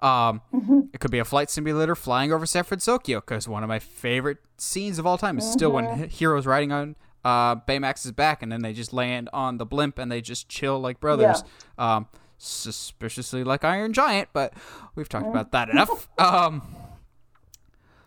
[0.00, 0.80] um, mm-hmm.
[0.94, 4.38] it could be a flight simulator flying over San Francisco because one of my favorite
[4.56, 6.02] scenes of all time is still when mm-hmm.
[6.04, 9.98] He- Hero's riding on uh, is back and then they just land on the blimp
[9.98, 11.42] and they just chill like brothers.
[11.78, 12.06] Um,
[12.38, 14.54] suspiciously like Iron Giant, but
[14.94, 16.08] we've talked about that enough.
[16.18, 16.62] Um,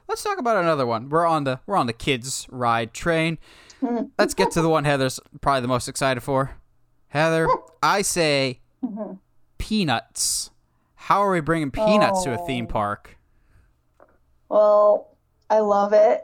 [0.07, 1.09] let's talk about another one.
[1.09, 3.37] We're on the we're on the kids ride train.
[4.17, 6.51] Let's get to the one Heather's probably the most excited for.
[7.09, 7.47] Heather,
[7.83, 8.61] I say
[9.57, 10.51] peanuts.
[10.95, 12.71] How are we bringing peanuts to a theme Oh.
[12.71, 13.17] park?
[14.49, 15.17] Well,
[15.49, 16.23] I love it.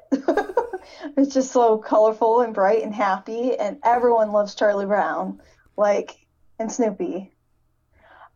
[1.17, 5.41] it's just so colorful and bright and happy, and everyone loves Charlie Brown,
[5.77, 6.25] like
[6.59, 7.31] and Snoopy.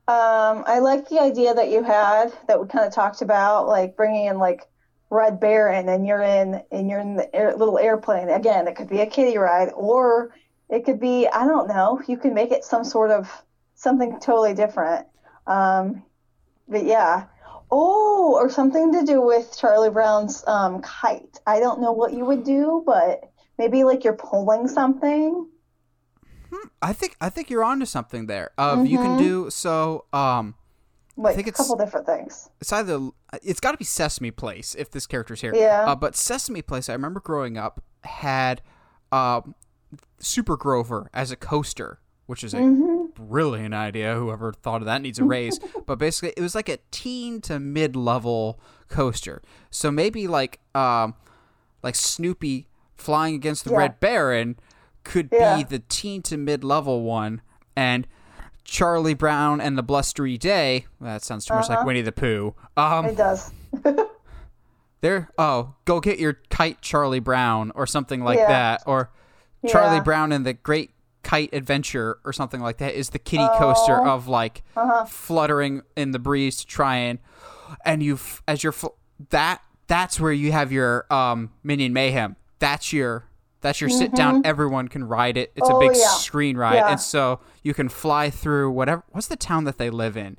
[0.07, 3.95] Um, I like the idea that you had that we kind of talked about, like
[3.95, 4.67] bringing in like
[5.09, 8.29] Red Baron, and you're in and you're in the air, little airplane.
[8.29, 10.33] Again, it could be a kiddie ride, or
[10.69, 12.01] it could be I don't know.
[12.07, 13.29] You can make it some sort of
[13.75, 15.07] something totally different.
[15.47, 16.03] Um,
[16.67, 17.27] but yeah.
[17.75, 21.39] Oh, or something to do with Charlie Brown's um, kite.
[21.47, 25.47] I don't know what you would do, but maybe like you're pulling something.
[26.83, 28.51] I think I think you're onto something there.
[28.59, 30.05] Of you can do so.
[30.13, 30.53] Um,
[31.17, 32.47] Like think a couple different things.
[32.61, 33.09] it's either
[33.41, 35.55] it's got to be Sesame Place if this character's here.
[35.55, 35.85] Yeah.
[35.87, 38.61] Uh, but Sesame Place, I remember growing up had
[39.11, 39.55] um,
[40.19, 43.02] Super Grover as a coaster, which is a Mm-hmm.
[43.15, 44.15] Brilliant idea.
[44.15, 45.59] Whoever thought of that needs a raise.
[45.85, 48.59] but basically, it was like a teen to mid level
[48.89, 49.41] coaster.
[49.69, 51.15] So maybe like um,
[51.81, 53.77] like Snoopy flying against the Yeah.
[53.77, 54.57] Red Baron
[55.03, 55.57] could Yeah.
[55.57, 57.41] be the teen to mid level one,
[57.75, 58.07] and
[58.63, 60.85] Charlie Brown and the Blustery Day.
[61.01, 61.87] That sounds too much like Uh-huh.
[61.87, 62.55] Winnie the Pooh.
[62.77, 63.51] Um, It does.
[65.01, 65.29] there.
[65.37, 68.47] Oh, go get your kite, Charlie Brown, or something like Yeah.
[68.47, 69.09] that, or
[69.67, 69.99] Charlie.
[70.01, 70.91] Brown and the Great
[71.23, 74.11] Kite Adventure, or something like that, is the kiddie coaster Oh.
[74.15, 75.05] of like Uh-huh.
[75.05, 77.19] fluttering in the breeze to try and
[77.85, 78.95] and you as you're fl-
[79.29, 82.35] that that's where you have your um Minion Mayhem.
[82.59, 83.25] That's your
[83.61, 84.41] that's your sit down.
[84.45, 85.53] Everyone can ride it.
[85.55, 85.85] It's a Mm-hmm.
[85.85, 86.07] Oh, big yeah.
[86.09, 86.89] screen ride, Yeah.
[86.91, 89.03] and so you can fly through whatever.
[89.11, 90.37] What's the town that they live in?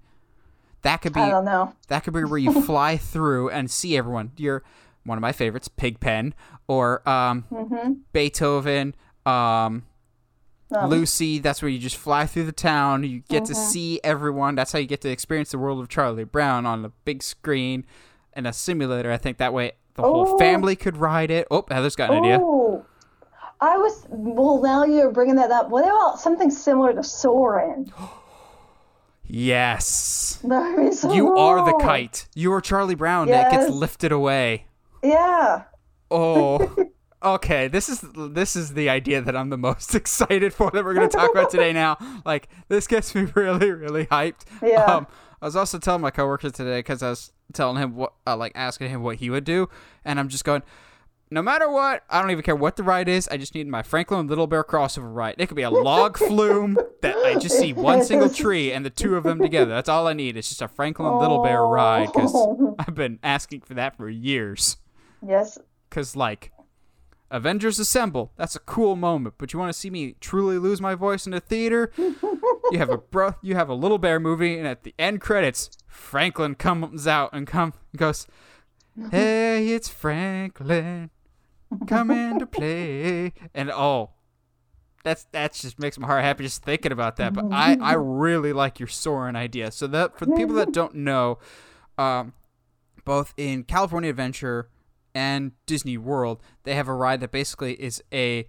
[0.82, 1.72] That could be I don't know.
[1.88, 4.32] that could be where you fly through and see everyone.
[4.36, 4.62] You're
[5.04, 6.34] one of my favorites, Pigpen
[6.68, 7.92] or um, Mm-hmm.
[8.12, 9.84] Beethoven, um,
[10.72, 11.38] Um, Lucy.
[11.38, 13.04] That's where you just fly through the town.
[13.04, 13.52] You get Mm-hmm.
[13.52, 14.54] to see everyone.
[14.54, 17.84] That's how you get to experience the world of Charlie Brown on a big screen
[18.36, 19.12] in a simulator.
[19.12, 20.38] I think that way the whole Oh.
[20.38, 21.46] family could ride it.
[21.50, 22.38] Oh, Heather's got an idea.
[22.40, 22.84] Oh,
[23.60, 24.06] I was.
[24.08, 25.70] Well, now you're bringing that up.
[25.70, 27.92] What about something similar to Soarin'?
[29.26, 30.38] Yes.
[30.48, 32.28] That would be so You are the kite.
[32.34, 34.66] You are Charlie Brown that gets lifted away.
[35.02, 35.62] Yeah.
[36.10, 36.74] Oh,
[37.24, 37.68] okay.
[37.68, 41.08] This is this is the idea that I'm the most excited for that we're going
[41.08, 41.72] to talk about today.
[41.72, 44.42] Now, like this gets me really really hyped.
[44.62, 44.84] Yeah.
[44.84, 45.06] Um,
[45.42, 48.52] I was also telling my coworker today because I was telling him what, uh, like
[48.54, 49.68] asking him what he would do,
[50.04, 50.62] and I'm just going.
[51.30, 53.26] No matter what, I don't even care what the ride is.
[53.28, 55.34] I just need my Franklin Little Bear crossover ride.
[55.38, 58.90] It could be a log flume that I just see one single tree and the
[58.90, 59.70] two of them together.
[59.72, 60.36] That's all I need.
[60.36, 62.76] It's just a Franklin and Little Bear ride because Oh.
[62.78, 64.76] I've been asking for that for years
[65.26, 65.58] Yes.
[65.88, 66.52] because like
[67.34, 68.32] avengers assemble.
[68.36, 71.34] That's a cool moment but you want to see me truly lose my voice in
[71.34, 71.90] a theater?
[71.98, 75.70] You have a bro you have a little bear movie and at the end credits
[75.88, 78.26] franklin comes out and come goes
[79.10, 81.10] hey it's franklin
[81.86, 83.32] coming to play.
[83.52, 84.10] And oh
[85.02, 88.52] that's that just makes my heart happy just thinking about that but i i really
[88.52, 89.70] like your soaring idea.
[89.72, 91.38] So that for the people that don't know
[91.98, 92.32] um
[93.04, 94.70] both in California Adventure
[95.14, 98.46] and Disney World, they have a ride that basically is a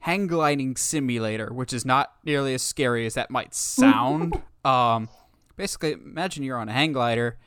[0.00, 4.40] hang gliding simulator, which is not nearly as scary as that might sound.
[4.64, 5.08] um,
[5.56, 7.38] basically, imagine you're on a hang glider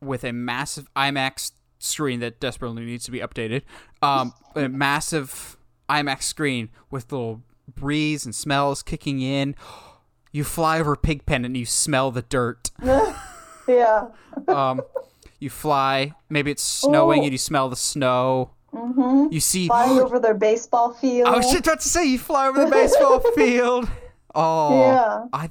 [0.00, 3.62] with a massive IMAX screen that desperately needs to be updated.
[4.02, 5.56] Um, a massive
[5.88, 7.42] IMAX screen with little
[7.74, 9.54] breeze and smells kicking in.
[10.32, 12.70] You fly over Pigpen and you smell the dirt
[13.68, 14.08] Yeah.
[14.46, 14.82] um,
[15.38, 16.12] you fly.
[16.28, 17.24] Maybe it's snowing Ooh.
[17.24, 18.50] and you smell the snow.
[18.72, 19.32] Mm-hmm.
[19.32, 19.66] You see.
[19.68, 21.28] Flying over their baseball field.
[21.28, 23.88] I was just about to say you fly over the baseball field.
[24.34, 25.24] Oh, Yeah.
[25.32, 25.50] I.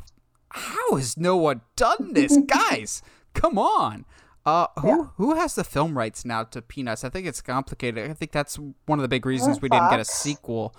[0.49, 3.01] How has no one done this, guys?
[3.33, 4.05] Come on.
[4.45, 5.03] Uh, who Yeah.
[5.17, 7.03] who has the film rights now to Peanuts?
[7.03, 8.09] I think it's complicated.
[8.09, 10.73] I think that's one of the big reasons we didn't get a sequel.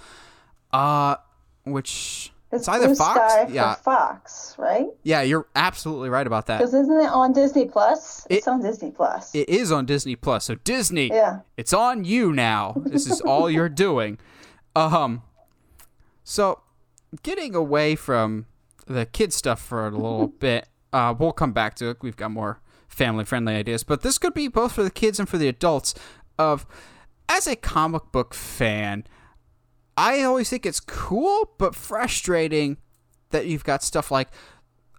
[0.73, 1.17] Uh,
[1.65, 3.53] which It's, it's either Fox.
[3.53, 4.87] Yeah, Fox, right?
[5.03, 6.59] yeah, you're absolutely right about that.
[6.59, 8.27] Because isn't it on Disney Plus?
[8.31, 9.35] It's on Disney Plus.
[9.35, 10.47] It is on Disney Plus.
[10.47, 11.41] So Disney, yeah.
[11.59, 12.75] it's on you now.
[12.87, 14.19] This is all you're doing.
[14.75, 15.23] Um
[16.25, 16.63] so
[17.23, 18.47] getting away from
[18.87, 21.99] the kid stuff for a little bit, uh we'll come back to it.
[22.01, 25.29] We've got more family friendly ideas, but this could be both for the kids and
[25.29, 25.95] for the adults
[26.39, 26.67] of
[27.29, 29.05] as a comic book fan,
[29.99, 32.77] I always think it's cool but frustrating
[33.31, 34.29] that you've got stuff like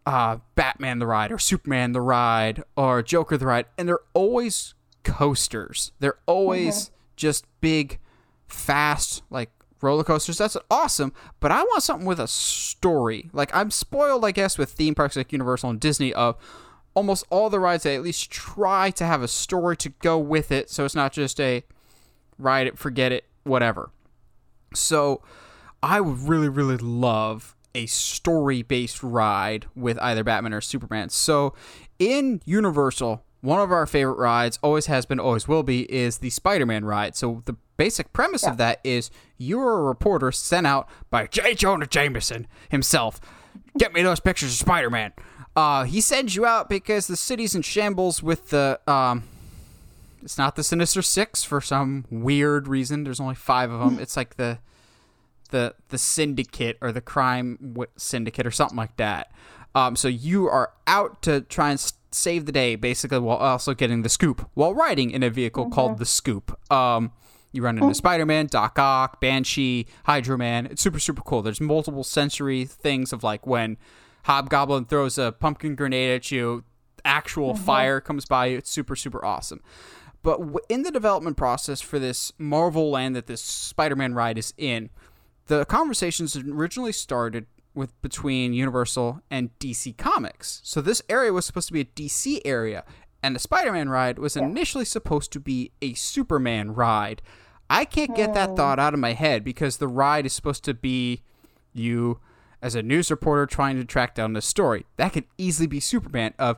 [0.06, 4.74] uh, Batman the Ride or Superman the Ride or Joker the Ride, and they're always
[5.04, 5.94] coasters.
[6.00, 7.98] They're always just big,
[8.50, 10.38] fast, like roller coasters.
[10.38, 13.30] That's awesome, but I want something with a story.
[13.32, 16.36] Like I'm spoiled, I guess, with theme parks like Universal and Disney of
[16.94, 17.84] almost all the rides.
[17.84, 21.14] They at least try to have a story to go with it, so it's not
[21.14, 21.64] just a
[22.38, 23.92] ride it, forget it, whatever.
[24.74, 25.22] So
[25.82, 31.10] I would really, really love a story based ride with either Batman or Superman.
[31.10, 31.54] So
[32.00, 36.30] in Universal, one of our favorite rides, always has been, always will be, is the
[36.30, 37.16] Spider Man ride.
[37.16, 41.56] So the basic premise of that is you're a reporter sent out by J.
[41.56, 43.22] Jonah Jameson himself.
[43.78, 45.14] Get me those pictures of Spider Man.
[45.56, 49.24] Uh, he sends you out because the city's in shambles with the um,
[50.24, 53.04] it's not the Sinister Six for some weird reason.
[53.04, 54.00] There's only five of them.
[54.00, 54.60] It's like the
[55.52, 59.32] the the syndicate or the crime syndicate or something like that.
[59.76, 64.02] Um, so you are out to try and save the day, basically, while also getting
[64.02, 66.58] the scoop while riding in a vehicle called the Scoop.
[66.72, 67.12] Um,
[67.52, 70.66] you run into Spider Man, Doc Ock, Banshee, Hydro Man.
[70.68, 71.42] It's super super cool.
[71.42, 73.78] There's multiple sensory things of like when
[74.24, 76.64] Hobgoblin throws a pumpkin grenade at you,
[77.06, 77.64] actual Mm-hmm.
[77.64, 78.58] fire comes by you.
[78.58, 79.62] It's super, super awesome.
[80.22, 84.38] But w- in the development process for this Marvel land that this Spider Man ride
[84.38, 84.90] is in,
[85.48, 90.62] the conversations originally started with between Universal and DC Comics.
[90.64, 92.84] So this area was supposed to be a DC area,
[93.22, 97.22] and the Spider-Man ride was initially supposed to be a Superman ride.
[97.70, 98.56] I can't get that hmm.
[98.56, 101.22] thought out of my head because the ride is supposed to be
[101.74, 102.20] you
[102.62, 104.86] as a news reporter trying to track down the story.
[104.98, 106.58] That could easily be Superman of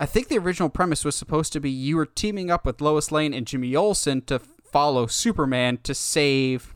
[0.00, 3.12] I think the original premise was supposed to be you were teaming up with Lois
[3.12, 6.74] Lane and Jimmy Olsen to follow Superman to save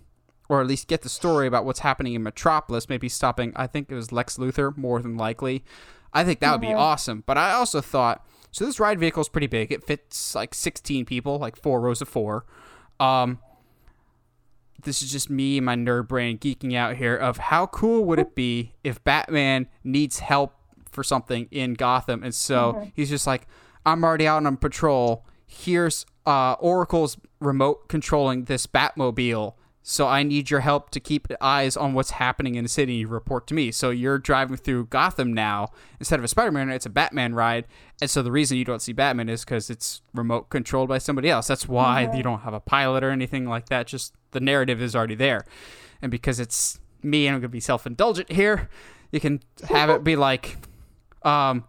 [0.50, 3.90] or at least get the story about what's happening in Metropolis, maybe stopping I think
[3.90, 5.64] it was Lex Luthor more than likely.
[6.12, 7.24] I think that would be awesome.
[7.24, 9.72] But I also thought so this ride vehicle is pretty big.
[9.72, 12.44] It fits like 16 people, like four rows of four.
[13.00, 13.38] Um
[14.82, 18.18] this is just me and my nerd brain geeking out here of how cool would
[18.18, 20.52] it be if Batman needs help
[20.94, 23.46] for something in Gotham and so he's just like
[23.86, 25.26] I'm already out on patrol.
[25.46, 29.54] Here's uh, Oracle's remote controlling this Batmobile.
[29.86, 32.94] So I need your help to keep eyes on what's happening in the city.
[32.94, 33.70] You report to me.
[33.70, 36.70] So you're driving through Gotham now instead of a Spider-Man.
[36.70, 37.66] It's a Batman ride,
[38.00, 41.28] and so the reason you don't see Batman is because it's remote controlled by somebody
[41.28, 41.48] else.
[41.48, 43.86] That's why you don't have a pilot or anything like that.
[43.86, 45.44] Just the narrative is already there,
[46.00, 48.70] and because it's me, and I'm gonna be self-indulgent here.
[49.12, 50.56] You can have it be like,
[51.24, 51.64] um,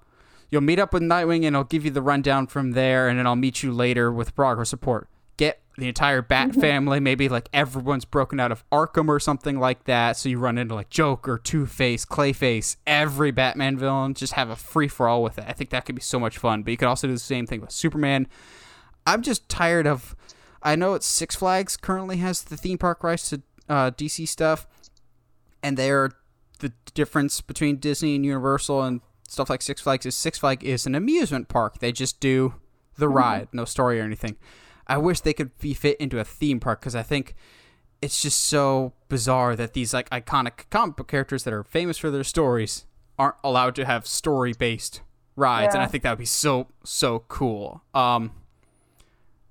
[0.49, 3.28] you'll meet up with Nightwing, and I'll give you the rundown from there, and then
[3.28, 5.10] I'll meet you later with progress report.
[5.38, 9.84] Get the entire Bat family, maybe like everyone's broken out of Arkham or something like
[9.86, 10.18] that.
[10.18, 14.14] So you run into like Joker, Two Face, Clayface, every Batman villain.
[14.14, 15.45] Just have a free for all with it.
[15.47, 16.64] I think that could be so much fun.
[16.64, 18.28] But you could also do the same thing with Superman.
[19.06, 20.16] I'm just tired of.
[20.64, 24.66] I know it's Six Flags currently has the theme park rights to uh, DC stuff,
[25.62, 26.12] and they're
[26.60, 30.86] the difference between Disney and Universal and stuff like Six Flags is Six Flags is
[30.86, 31.80] an amusement park.
[31.80, 32.55] They just do
[32.97, 34.38] the ride, no story or anything.
[34.88, 37.36] I wish they could be fit into a theme park because I think
[38.01, 42.11] it's just so bizarre that these like iconic comic book characters that are famous for
[42.11, 42.86] their stories
[43.17, 45.01] aren't allowed to have story based
[45.36, 45.80] rides, yeah.
[45.80, 47.82] and I think that would be so so cool.
[47.93, 48.32] Um,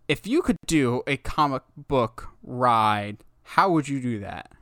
[0.09, 4.53] if you could do a comic book ride, how would you do that?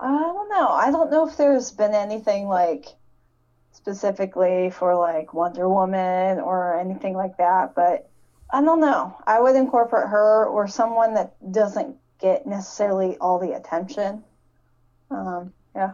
[0.00, 0.68] I don't know.
[0.68, 2.86] I don't know if there's been anything like
[3.72, 8.08] specifically for like Wonder Woman or anything like that, but
[8.52, 9.16] I don't know.
[9.26, 14.24] I would incorporate her or someone that doesn't get necessarily all the attention.
[15.10, 15.92] Um, yeah.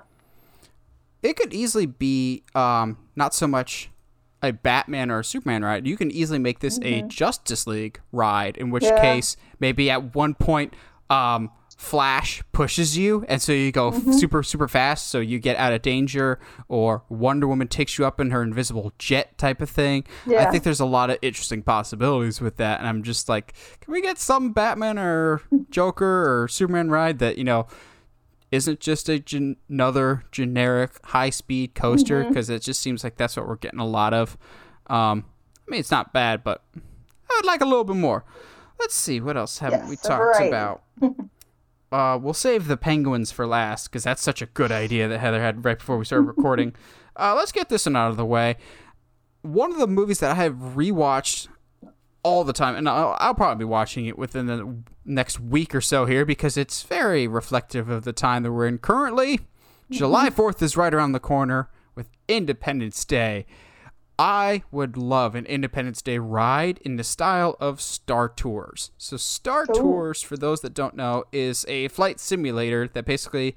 [1.23, 3.91] it could easily be um, not so much
[4.43, 5.87] a Batman or a Superman ride.
[5.87, 9.01] You can easily make this a Justice League ride, in which Yeah.
[9.01, 10.75] case maybe at one point
[11.09, 15.57] um, Flash pushes you, and so you go f- super super fast, so you get
[15.59, 19.68] out of danger, or Wonder Woman takes you up in her invisible jet type of
[19.68, 20.05] thing.
[20.27, 23.93] I think there's a lot of interesting possibilities with that, and I'm just like, can
[23.93, 27.66] we get some Batman or Joker or Superman ride that you know
[28.51, 33.37] isn't just a gen- another generic high speed coaster because it just seems like that's
[33.37, 34.39] what we're getting a lot of.
[34.87, 35.24] Um,
[35.68, 38.24] I mean, it's not bad, but I would like a little bit more.
[38.81, 40.49] Let's see what else haven't Yes, we talked variety.
[40.49, 40.83] about.
[41.93, 45.41] uh, we'll save the penguins for last because that's such a good idea that Heather
[45.41, 46.74] had right before we started recording.
[47.16, 48.57] uh, let's get this one out of the way.
[49.43, 51.49] One of the movies that I have rewatched
[52.22, 55.80] all the time, and I'll, I'll probably be watching it within the next week or
[55.80, 59.41] so here because it's very reflective of the time that we're in currently.
[59.89, 63.47] July 4th is right around the corner with Independence Day.
[64.19, 68.91] I would love an Independence Day ride in the style of Star Tours.
[68.97, 73.57] So, Star Tours, for those that don't know, is a flight simulator that basically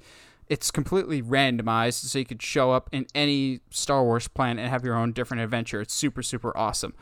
[0.50, 4.84] it's completely randomized, so you could show up in any Star Wars planet and have
[4.84, 5.80] your own different adventure.
[5.80, 6.96] It's super, super awesome.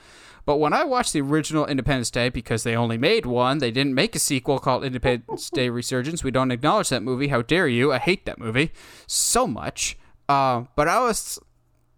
[0.46, 3.96] But when I watched the original Independence Day, because they only made one, they didn't
[3.96, 6.24] make a sequel called Independence Day Resurgence.
[6.24, 7.30] We don't acknowledge that movie.
[7.30, 7.92] How dare you?
[7.94, 8.72] I hate that movie
[9.08, 9.98] so much.
[10.30, 11.40] Uh, but I was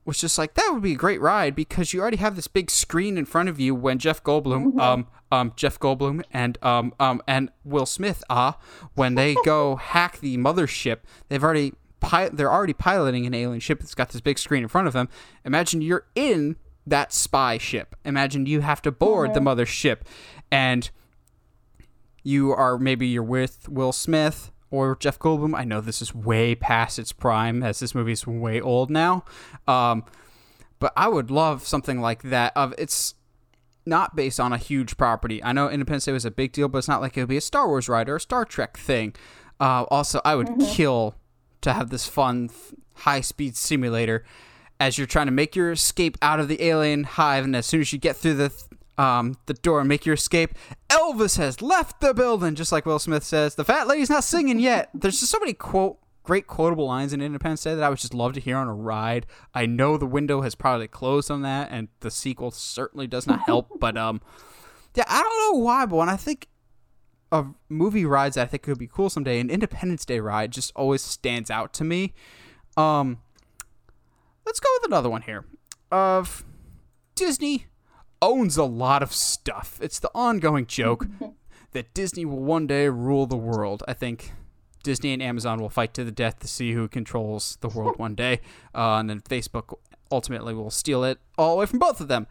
[0.10, 2.72] was just like that would be a great ride because you already have this big
[2.72, 7.22] screen in front of you when Jeff Goldblum, um, um, Jeff Goldblum and um, um,
[7.28, 8.58] and Will Smith, ah,
[8.96, 13.80] when they go hack the mothership, they've already pi- they're already piloting an alien ship
[13.80, 15.10] that's got this big screen in front of them.
[15.46, 16.58] Imagine you're in
[16.88, 17.96] that spy ship.
[18.04, 20.00] Imagine you have to board the mothership,
[20.52, 20.90] and
[22.24, 25.58] you are maybe you're with Will Smith or Jeff Goldblum.
[25.58, 29.26] I know this is way past its prime as this movie is way old now.
[29.68, 30.04] Um,
[30.80, 32.54] but I would love something like that.
[32.56, 33.16] Of it's
[33.86, 35.44] not based on a huge property.
[35.44, 37.38] I know Independence Day was a big deal, but it's not like it would be
[37.38, 39.16] a Star Wars ride or a Star Trek thing.
[39.60, 41.16] Uh, also, I would kill
[41.62, 42.50] to have this fun
[42.94, 44.24] high speed simulator
[44.80, 47.44] as you're trying to make your escape out of the alien hive.
[47.44, 48.50] And as soon as you get through the
[49.00, 50.54] um, the door and make your escape,
[50.90, 53.56] Elvis has left the building, just like Will Smith says.
[53.56, 54.90] The fat lady's not singing yet.
[54.94, 58.14] There's just so many quote great quotable lines in Independence Day that I would just
[58.14, 59.26] love to hear on a ride.
[59.56, 63.40] I know the window has probably closed on that, and the sequel certainly does not
[63.46, 63.68] help.
[63.80, 64.20] but um,
[64.94, 66.50] yeah, I don't know why, but when I think
[67.32, 70.74] of movie rides that I think could be cool someday, an Independence Day ride just
[70.76, 72.14] always stands out to me.
[72.76, 73.20] Um,
[74.46, 75.46] let's go with another one here.
[75.90, 76.44] Of
[77.16, 77.69] Disney
[78.22, 79.80] owns a lot of stuff.
[79.82, 81.08] It's the ongoing joke
[81.72, 83.84] that Disney will one day rule the world.
[83.88, 84.34] I think
[84.84, 88.16] Disney and Amazon will fight to the death to see who controls the world one
[88.16, 88.42] day,
[88.74, 89.78] uh, and then Facebook
[90.12, 92.28] ultimately will steal it all away from both of them.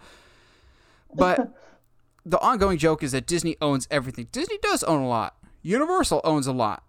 [1.14, 1.52] But
[2.24, 4.28] the ongoing joke is that Disney owns everything.
[4.32, 5.36] Disney does own a lot.
[5.62, 6.84] Universal owns a lot.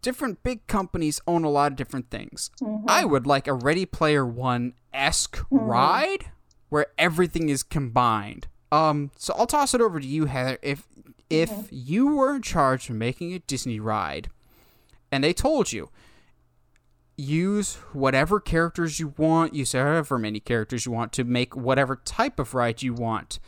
[0.00, 2.50] Different big companies own a lot of different things.
[2.60, 2.86] Mm-hmm.
[2.88, 6.30] I would like a Ready Player One esque ride
[6.72, 8.48] where everything is combined.
[8.72, 10.56] Um, so I'll toss it over to you, Heather.
[10.62, 10.86] If
[11.28, 14.30] if you were in charge of making a Disney ride,
[15.10, 15.90] and they told you
[17.14, 22.38] use whatever characters you want, use however many characters you want to make whatever type
[22.38, 23.38] of ride you want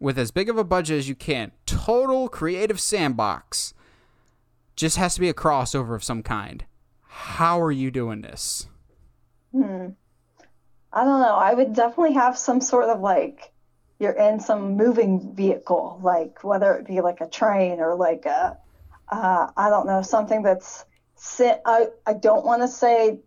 [0.00, 1.52] with as big of a budget as you can.
[1.66, 3.74] Total creative sandbox.
[4.74, 6.64] Just has to be a crossover of some kind.
[7.06, 8.66] How are you doing this?
[9.52, 9.90] Hmm.
[10.92, 11.34] I don't know.
[11.36, 13.52] I would definitely have some sort of like
[14.00, 18.56] you're in some moving vehicle, like whether it be like a train or like a,
[19.08, 20.84] uh, I don't know, something that's,
[21.38, 23.20] I, I don't want to say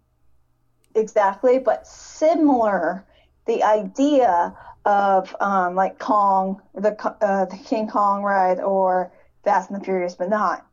[0.95, 3.05] exactly, but similar.
[3.45, 4.55] The idea
[4.85, 9.11] of um, like Kong, the uh, the King Kong ride, or
[9.43, 10.65] Fast and the Furious, but not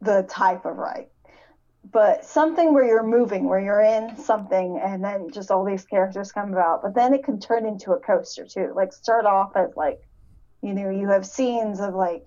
[0.00, 1.08] the type of ride
[1.92, 6.32] but something where you're moving, where you're in something, and then just all these characters
[6.32, 6.82] come about.
[6.82, 8.72] But then it can turn into a coaster too.
[8.74, 10.00] Like start off as like,
[10.62, 12.26] you know, you have scenes of like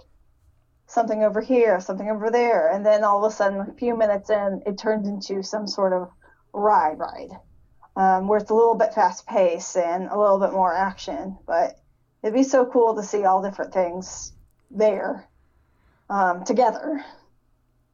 [0.87, 4.29] something over here, something over there, and then all of a sudden, a few minutes
[4.29, 6.09] in, it turns into some sort of
[6.53, 7.31] ride, ride,
[7.95, 11.37] um, where it's a little bit fast paced and a little bit more action.
[11.45, 11.79] But
[12.23, 14.33] it'd be so cool to see all different things
[14.69, 15.27] there
[16.09, 17.03] um, together.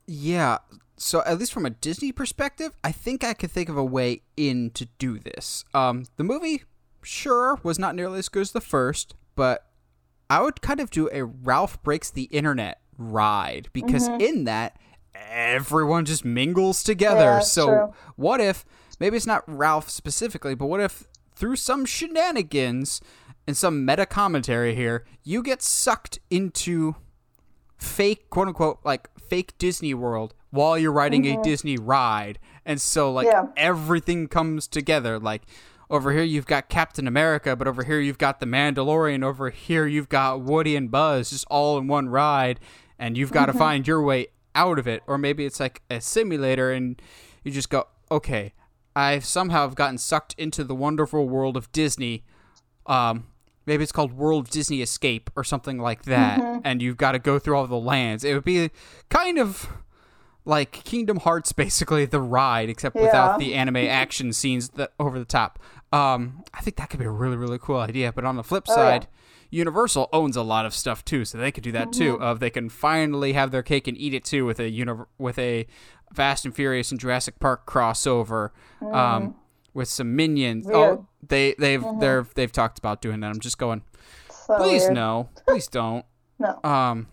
[0.07, 0.59] Yeah.
[0.97, 4.23] So at least from a Disney perspective, I think I could think of a way
[4.35, 5.63] in to do this.
[5.73, 6.63] Um, the movie,
[7.03, 9.67] sure, was not nearly as good as the first, but
[10.29, 14.77] I would kind of do a Ralph breaks the internet ride because in that
[15.15, 17.21] everyone just mingles together.
[17.21, 17.93] Yeah, so true.
[18.15, 18.65] what if
[18.99, 23.01] maybe it's not Ralph specifically, but what if through some shenanigans
[23.45, 26.95] and some meta commentary here, you get sucked into
[27.77, 31.41] fake quote unquote like fake Disney World while you're riding a mm-hmm.
[31.41, 32.39] Disney ride.
[32.65, 33.47] And so like Yeah.
[33.55, 35.19] everything comes together.
[35.19, 35.43] Like
[35.89, 39.85] over here you've got Captain America, but over here you've got the Mandalorian, over here
[39.85, 42.59] you've got Woody and Buzz just all in one ride
[42.99, 43.59] and you've got to mm-hmm.
[43.59, 45.03] find your way out of it.
[45.07, 47.01] Or maybe it's like a simulator and
[47.43, 48.53] you just go, "Okay,
[48.95, 52.23] I somehow have gotten sucked into the wonderful world of Disney."
[52.85, 53.27] Um
[53.67, 56.61] maybe it's called World of Disney Escape or something like that, mm-hmm.
[56.63, 58.23] and you've got to go through all the lands.
[58.23, 58.71] It would be
[59.09, 59.69] kind of
[60.47, 65.25] like Kingdom Hearts, basically the ride, except without the anime action scenes that over the
[65.25, 65.59] top.
[65.93, 68.11] Um, I think that could be a really really cool idea.
[68.11, 68.75] But on the flip yeah.
[68.75, 69.07] side,
[69.49, 72.19] Universal owns a lot of stuff too, so they could do that too.
[72.19, 75.37] Of they can finally have their cake and eat it too with a uni- with
[75.39, 75.67] a
[76.13, 78.51] Fast and Furious and Jurassic Park crossover.
[78.81, 79.35] Um,
[79.77, 80.65] with some minions.
[80.65, 80.75] Weird.
[80.75, 83.27] Oh, they they've they're they've talked about doing that.
[83.27, 83.83] I'm just going.
[84.29, 84.95] So Please weird.
[84.95, 85.29] no.
[85.47, 86.03] Please don't.
[86.39, 86.59] No.
[86.63, 87.07] Um,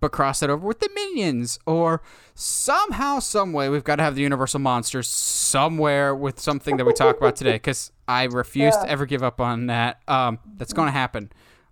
[0.00, 2.02] but cross that over with the minions, or
[2.34, 6.92] somehow, some way, we've got to have the Universal monsters somewhere with something that we
[6.92, 7.52] talk about today.
[7.52, 8.84] Because I refuse Yeah.
[8.84, 10.00] to ever give up on that.
[10.08, 11.30] Um, that's going to happen.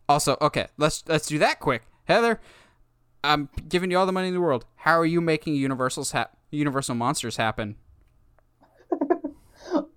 [0.08, 2.40] Also, okay, let's let's do that quick, Heather.
[3.24, 4.64] I'm giving you all the money in the world.
[4.76, 7.76] How are you making Universal's hap- Universal monsters happen?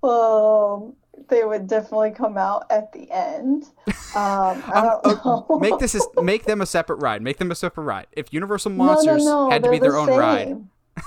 [0.02, 0.96] Well,
[1.28, 3.66] they would definitely come out at the end.
[3.88, 5.60] Um, I don't know.
[5.60, 7.22] Make this is make them a separate ride.
[7.22, 8.08] Make them a separate ride.
[8.12, 9.50] If Universal no, no, monsters no.
[9.50, 10.18] had to they're be their the own same.
[10.20, 10.64] ride,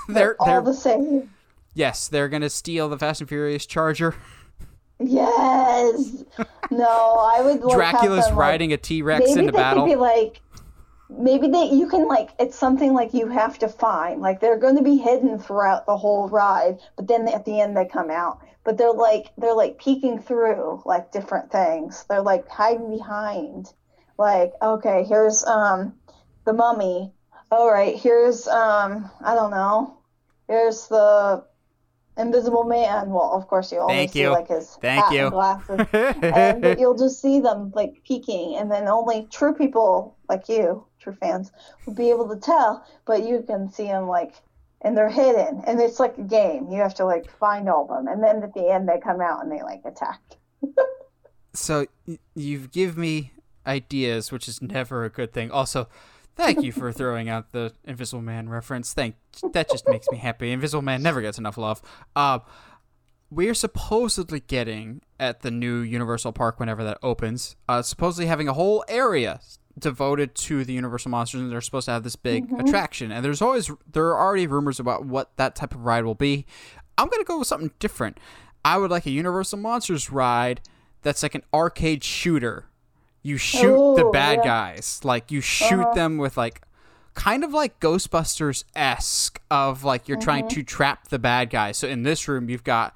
[0.09, 1.29] they're all they're the same.
[1.73, 4.15] yes, they're gonna steal the Fast and Furious Charger.
[4.99, 6.23] Yes.
[6.71, 9.83] No, I would like Dracula's them, like, riding a T Rex into they battle.
[9.83, 10.41] could be like
[11.09, 14.75] maybe they you can like it's something like you have to find like they're going
[14.75, 18.39] to be hidden throughout the whole ride but then at the end they come out
[18.65, 23.71] but they're like they're like peeking through like different things they're like hiding behind
[24.17, 25.93] like okay here's um
[26.45, 27.13] the mummy
[27.51, 29.97] all right here's um i don't know
[30.47, 31.45] here's the
[32.17, 33.09] Invisible Man.
[33.09, 34.29] Well, of course you only Thank see you.
[34.29, 35.21] like his Thank hat you.
[35.23, 40.17] and glasses, and but you'll just see them like peeking, and then only true people
[40.29, 41.51] like you, true fans,
[41.85, 42.85] will be able to tell.
[43.05, 44.33] But you can see them like,
[44.85, 46.67] and they're hidden, and it's like a game.
[46.69, 49.19] You have to like find all of them, and then at the end they come
[49.19, 50.21] out and they like attack.
[51.53, 53.31] so y- you've give me
[53.65, 55.49] ideas, which is never a good thing.
[55.49, 55.89] Also,
[56.35, 58.93] thank you for throwing out the Invisible Man reference.
[58.93, 59.15] Thank
[59.53, 60.51] that just makes me happy.
[60.51, 61.81] Invisible Man never gets enough love.
[62.15, 62.39] Uh,
[63.31, 67.55] we're supposedly getting at the new Universal Park whenever that opens.
[67.67, 69.39] Uh, supposedly having a whole area
[69.77, 73.11] devoted to the Universal monsters, and they're supposed to have this big attraction.
[73.11, 76.45] And there's always there are already rumors about what that type of ride will be.
[76.97, 78.17] I'm gonna go with something different.
[78.63, 80.61] I would like a Universal Monsters ride
[81.01, 82.65] that's like an arcade shooter.
[83.21, 84.43] You shoot the bad yeah.
[84.43, 85.93] guys, like you shoot Uh-huh.
[85.93, 86.61] them with like
[87.15, 91.77] kind of like Ghostbusters esque of like you're trying to trap the bad guys.
[91.77, 92.95] So in this room, you've got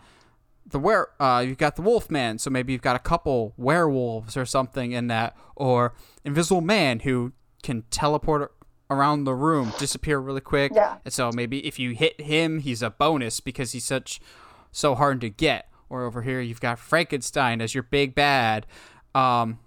[0.69, 4.45] the were uh, you've got the Wolfman, so maybe you've got a couple werewolves or
[4.45, 5.93] something in that, or
[6.23, 7.33] Invisible Man who
[7.63, 8.53] can teleport
[8.89, 10.71] around the room, disappear really quick.
[10.73, 10.97] Yeah.
[11.05, 14.19] And so maybe if you hit him, he's a bonus because he's such
[14.71, 15.67] so hard to get.
[15.89, 18.67] Or over here, you've got Frankenstein as your big bad.
[19.15, 19.59] Um,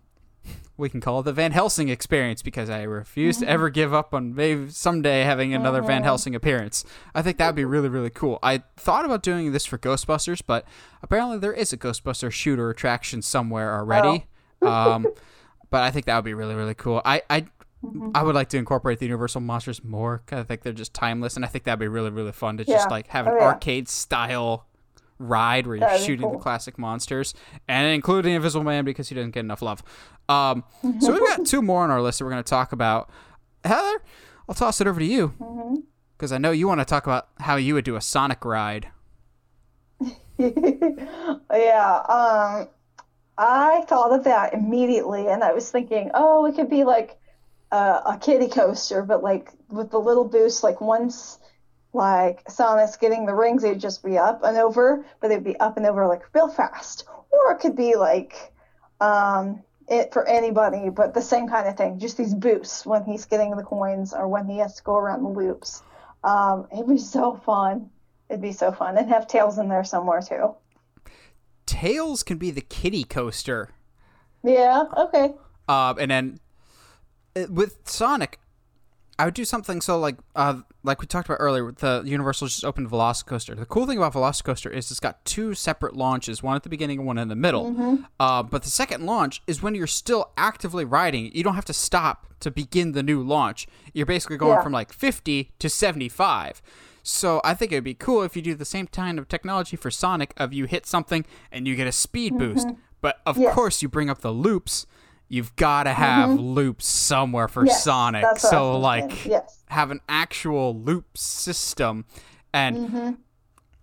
[0.77, 3.53] we can call it the Van Helsing experience because I refuse to mm-hmm.
[3.53, 6.05] ever give up on maybe someday having another Van uh-huh.
[6.05, 6.85] Helsing appearance.
[7.15, 8.39] I think that would be really, really cool.
[8.43, 10.67] I thought about doing this for Ghostbusters, but
[11.03, 14.27] apparently there is a Ghostbuster shooter attraction somewhere already.
[14.63, 14.69] Oh.
[14.93, 15.07] um,
[15.71, 17.03] but I think that would be really, really cool.
[17.05, 17.43] I, I,
[17.85, 18.11] mm-hmm.
[18.15, 21.37] I would like to incorporate the Universal monsters more 'cause I think they're just timeless,
[21.37, 22.91] and I think that'd be really, really fun to just Yeah.
[22.91, 23.47] like have oh, an Oh, yeah.
[23.47, 24.67] arcade style
[25.23, 27.35] ride where you're That'd shooting the classic monsters
[27.69, 29.83] and including Invisible Man because he doesn't get enough love.
[30.29, 30.65] Um,
[31.01, 33.11] so we've got two more on our list that we're going to talk about.
[33.65, 34.03] Heather,
[34.49, 35.77] I'll toss it over to you Mm-hmm.
[36.17, 38.89] because I know you want to talk about how you would do a Sonic ride.
[40.39, 42.69] yeah, um,
[43.39, 47.19] I thought of that immediately, and I was thinking, oh, it could be like
[47.71, 51.39] uh, a kiddie coaster, but like with the little boost, like once
[51.93, 55.77] like Sonic's getting the rings, they'd just be up and over, but they'd be up
[55.77, 57.05] and over like real fast.
[57.31, 58.53] Or it could be like
[59.01, 63.25] um, it for anybody, but the same kind of thing, just these boosts when he's
[63.25, 65.83] getting the coins or when he has to go around the loops.
[66.25, 67.91] Um, it'd be so fun.
[68.29, 70.55] It'd be so fun, and have tails in there somewhere too.
[71.67, 73.71] Tails can be the kiddie coaster.
[74.43, 74.85] Yeah.
[74.97, 75.35] Okay.
[75.69, 76.41] Um, and then
[77.37, 78.41] uh, with Sonic,
[79.19, 81.71] I would do something so like uh, like we talked about earlier.
[81.73, 83.57] The Universal just opened Velocicoaster.
[83.57, 86.99] The cool thing about Velocicoaster is it's got two separate launches, one at the beginning
[86.99, 88.05] and one in the middle.
[88.19, 91.31] Uh, but the second launch is when you're still actively riding.
[91.35, 93.67] You don't have to stop to begin the new launch.
[93.93, 94.63] You're basically going Yeah.
[94.63, 96.61] from like 50 to 75.
[97.05, 99.91] So I think it'd be cool if you do the same kind of technology for
[99.91, 102.69] Sonic of you hit something and you get a speed boost.
[103.01, 104.87] But of course you bring up the loops.
[105.29, 108.25] You've got to have loops somewhere for Yes, Sonic.
[108.39, 109.25] So like.
[109.25, 109.62] Yes.
[109.73, 112.05] Have an actual loop system
[112.55, 113.11] and Mm-hmm.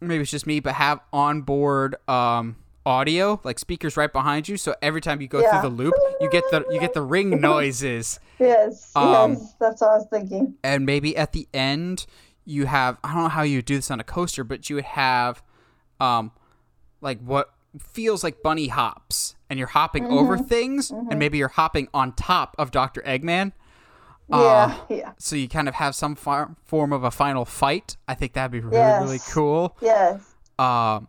[0.01, 2.55] maybe it's just me but have onboard um
[2.85, 5.59] audio like speakers right behind you so every time you go Yeah.
[5.61, 8.91] through the loop you get the you get the ring noises Yes.
[8.95, 9.53] Um, yes.
[9.59, 10.55] That's what I was thinking.
[10.63, 12.05] and maybe at the end
[12.45, 14.85] you have I don't know how you do this on a coaster, but you would
[14.85, 15.43] have
[15.99, 16.31] um
[17.01, 20.45] like what feels like bunny hops and you're hopping over Mm-hmm.
[20.47, 23.01] things and maybe you're hopping on top of Dr.
[23.01, 23.51] Eggman.
[24.30, 24.77] Yeah.
[24.89, 25.11] yeah.
[25.18, 27.97] So you kind of have some far- form of a final fight.
[28.07, 29.76] I think that'd be really really cool.
[29.81, 30.22] Yes.
[30.57, 31.07] Um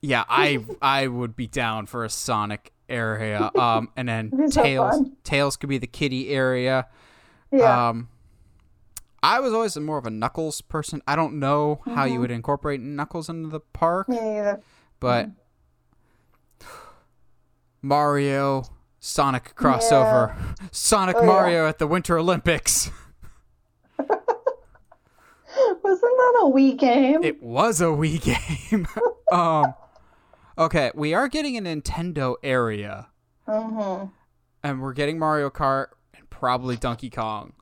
[0.00, 3.50] yeah, I I would be down for a Sonic area.
[3.54, 5.16] Um and then so Tails fun.
[5.24, 6.86] Tails could be the kiddie area.
[7.52, 7.88] Yeah.
[7.88, 8.08] Um,
[9.22, 11.02] I was always more of a Knuckles person.
[11.08, 12.12] I don't know how Mm-hmm.
[12.12, 14.60] you would incorporate Knuckles into the park, Me neither.
[15.00, 15.30] but
[17.82, 18.64] Mario
[19.00, 20.34] Sonic crossover,
[20.72, 21.26] Sonic Oh, yeah.
[21.26, 22.90] Mario at the Winter Olympics.
[25.82, 27.22] Wasn't that a Wii game?
[27.24, 28.86] It was a Wii game.
[29.32, 29.74] um,
[30.56, 33.08] okay, we are getting a Nintendo area,
[33.46, 34.06] mm-hmm.
[34.62, 37.54] and we're getting Mario Kart and probably Donkey Kong.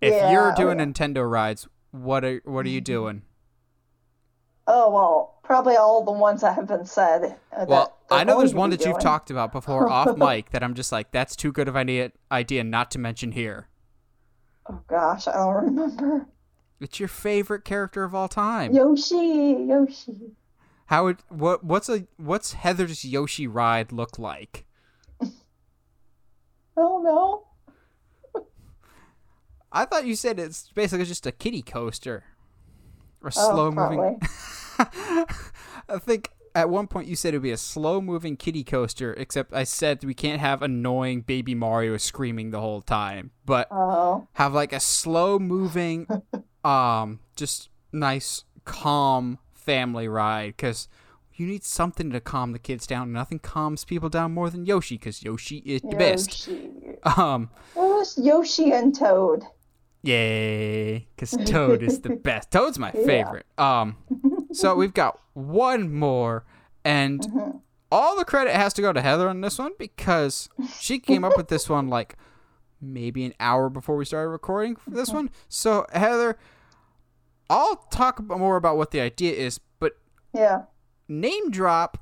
[0.00, 0.86] If Yeah, you're oh, doing yeah.
[0.86, 3.22] Nintendo rides, what are what are you doing?
[4.68, 7.36] Oh well, probably all the ones that have been said.
[7.56, 10.74] uh, Well, I know there's one that you've talked about before off mic that I'm
[10.74, 13.68] just like, that's too good of an idea, idea not to mention here.
[14.68, 16.26] Oh gosh, I don't remember.
[16.80, 18.74] It's your favorite character of all time.
[18.74, 20.32] Yoshi, Yoshi.
[20.86, 24.66] How would what what's a what's Heather's Yoshi ride look like?
[25.22, 25.26] I
[26.76, 27.44] don't know.
[29.72, 32.24] I thought you said it's basically just a kiddie coaster
[33.22, 34.20] or Oh, slow moving.
[34.78, 39.12] I think at one point you said it would be a slow moving kiddie coaster,
[39.14, 44.26] except I said we can't have annoying baby Mario screaming the whole time, but Oh,
[44.34, 46.06] have like a slow moving,
[46.64, 50.88] um, just nice, calm family ride because
[51.34, 53.12] you need something to calm the kids down.
[53.12, 56.48] Nothing calms people down more than Yoshi because Yoshi is the best.
[57.02, 59.44] Um, What was Yoshi and Toad?
[60.06, 62.50] Yay, because Toad is the best.
[62.50, 63.46] Toad's my favorite.
[63.58, 63.96] Um,
[64.52, 66.44] so we've got one more,
[66.84, 67.56] and Mm-hmm.
[67.90, 71.36] all the credit has to go to Heather on this one because she came up
[71.36, 72.16] with this one like
[72.80, 75.30] maybe an hour before we started recording for this one.
[75.48, 76.38] So Heather,
[77.48, 79.96] I'll talk more about what the idea is, but
[80.34, 80.62] Yeah.
[81.08, 81.98] name drop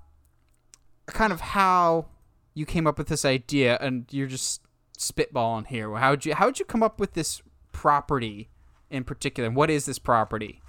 [1.07, 2.07] kind of how
[2.55, 4.63] you came up with this idea, and you're just
[4.99, 5.93] spitballing here.
[5.97, 7.43] How'd you how'd you come up with this
[7.75, 8.49] property
[8.89, 9.51] in particular?
[9.51, 10.63] What is this property?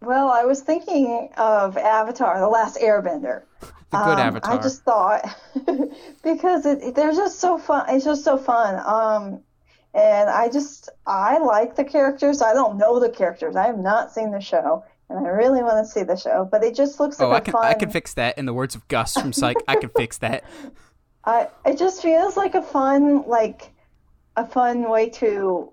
[0.00, 3.42] Well, I was thinking of Avatar: The Last Airbender.
[3.92, 4.52] The good Um, Avatar.
[4.52, 5.24] I just thought
[6.24, 7.86] because it, they're just so fun.
[7.88, 8.82] It's just so fun.
[8.84, 9.42] Um,
[9.94, 12.42] and I just I like the characters.
[12.42, 13.54] I don't know the characters.
[13.54, 16.48] I have not seen the show, and I really want to see the show.
[16.50, 17.64] But it just looks like oh, I can fun.
[17.64, 18.36] I can fix that.
[18.36, 20.42] In the words of Gus from Psych, I can fix that.
[21.24, 23.72] I it just feels like a fun like
[24.36, 25.72] a fun way to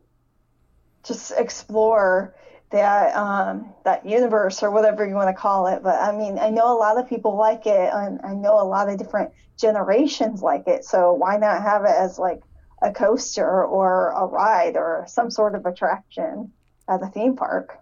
[1.04, 2.36] just explore
[2.72, 5.84] that um that universe or whatever you want to call it.
[5.84, 8.66] But I mean, I know a lot of people like it, and I know a
[8.66, 10.84] lot of different generations like it.
[10.84, 12.42] So why not have it as like
[12.82, 16.52] a coaster or a ride or some sort of attraction
[16.90, 17.80] at the theme park?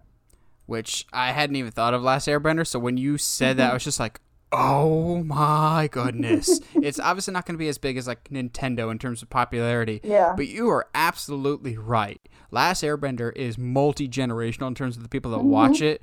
[0.65, 2.67] Which I hadn't even thought of Last Airbender.
[2.67, 4.19] So when you said that, I was just like,
[4.51, 6.59] oh my goodness!
[6.75, 10.01] it's obviously not going to be as big as like Nintendo in terms of popularity.
[10.03, 10.33] Yeah.
[10.35, 12.21] But you are absolutely right.
[12.51, 16.01] Last Airbender is multi generational in terms of the people that watch it.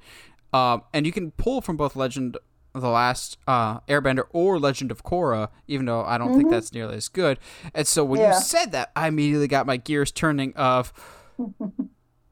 [0.52, 2.38] Um, and you can pull from both Legend
[2.74, 6.72] of the Last uh, Airbender or Legend of Korra, even though I don't think that's
[6.72, 7.38] nearly as good.
[7.74, 8.34] And so when Yeah.
[8.34, 10.92] you said that, I immediately got my gears turning of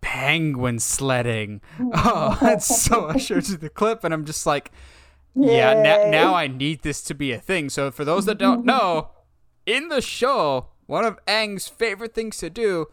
[0.01, 1.61] penguin sledding.
[1.93, 4.71] Oh, that's so I showed you the clip, and I'm just like,
[5.37, 7.69] yeah, now, now I need this to be a thing.
[7.69, 9.11] So for those that don't know,
[9.67, 12.87] in the show, one of Aang's favorite things to do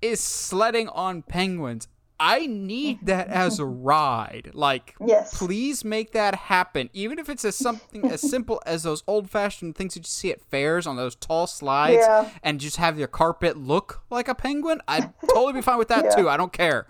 [0.00, 1.88] is sledding on penguins.
[2.20, 4.52] I need that as a ride.
[4.54, 5.36] Like, Yes.
[5.36, 6.88] please make that happen.
[6.92, 10.40] Even if it's as something as simple as those old-fashioned things that you see at
[10.40, 12.30] fairs on those tall slides, Yeah.
[12.42, 14.80] and just have your carpet look like a penguin.
[14.86, 16.14] I'd totally be fine with that Yeah.
[16.14, 16.28] too.
[16.30, 16.86] I don't care.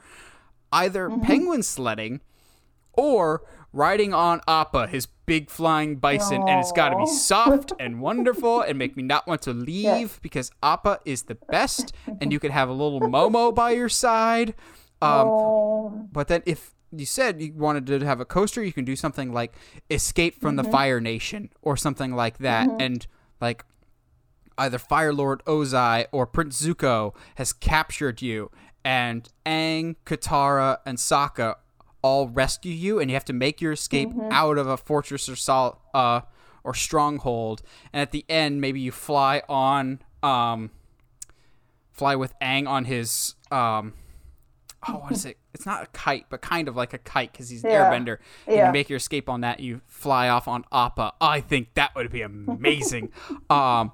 [0.71, 1.23] Either mm-hmm.
[1.23, 2.21] penguin sledding
[2.93, 3.43] or
[3.75, 8.61] riding on Appa, his big flying bison, and it's got to be soft and wonderful
[8.61, 10.19] and make me not want to leave Yes.
[10.23, 14.55] because Appa is the best, and you could have a little Momo by your side.
[15.03, 18.97] Um, but then if you said you wanted to have a coaster, you can do
[18.97, 19.55] something like
[19.91, 22.69] Escape from the Fire Nation or something like that.
[22.81, 23.07] And
[23.41, 23.65] like
[24.57, 28.51] either Fire Lord Ozai or Prince Zuko has captured you
[28.85, 31.57] and Aang, Katara, and Sokka
[32.05, 35.37] all rescue you and you have to make your escape out of a fortress or
[35.37, 36.21] sol- uh
[36.63, 37.63] or stronghold.
[37.93, 40.71] And at the end maybe you fly on um
[41.93, 43.95] fly with Aang on his um
[44.87, 45.39] oh, what is it?
[45.55, 47.91] It's not a kite, but kind of like a kite because he's an Yeah.
[47.91, 48.19] airbender.
[48.47, 48.67] And Yeah.
[48.67, 49.61] you make your escape on that.
[49.61, 51.15] You fly off on Appa.
[51.21, 53.11] I think that would be amazing.
[53.49, 53.93] um,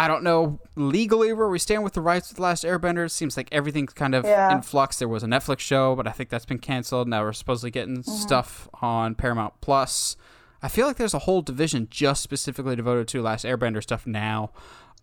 [0.00, 3.04] I don't know legally where we stand with the rights to the Last Airbender.
[3.06, 4.50] It seems like everything's kind of Yeah.
[4.52, 4.98] in flux.
[4.98, 7.06] There was a Netflix show, but I think that's been canceled.
[7.06, 8.10] Now we're supposedly getting Mm-hmm.
[8.10, 10.16] stuff on Paramount Plus.
[10.62, 14.52] I feel like there's a whole division just specifically devoted to Last Airbender stuff now.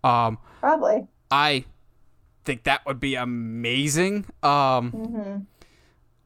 [0.04, 1.08] Um, probably.
[1.32, 1.66] I
[2.46, 4.26] think that would be amazing.
[4.42, 5.38] Um, Mm-hmm.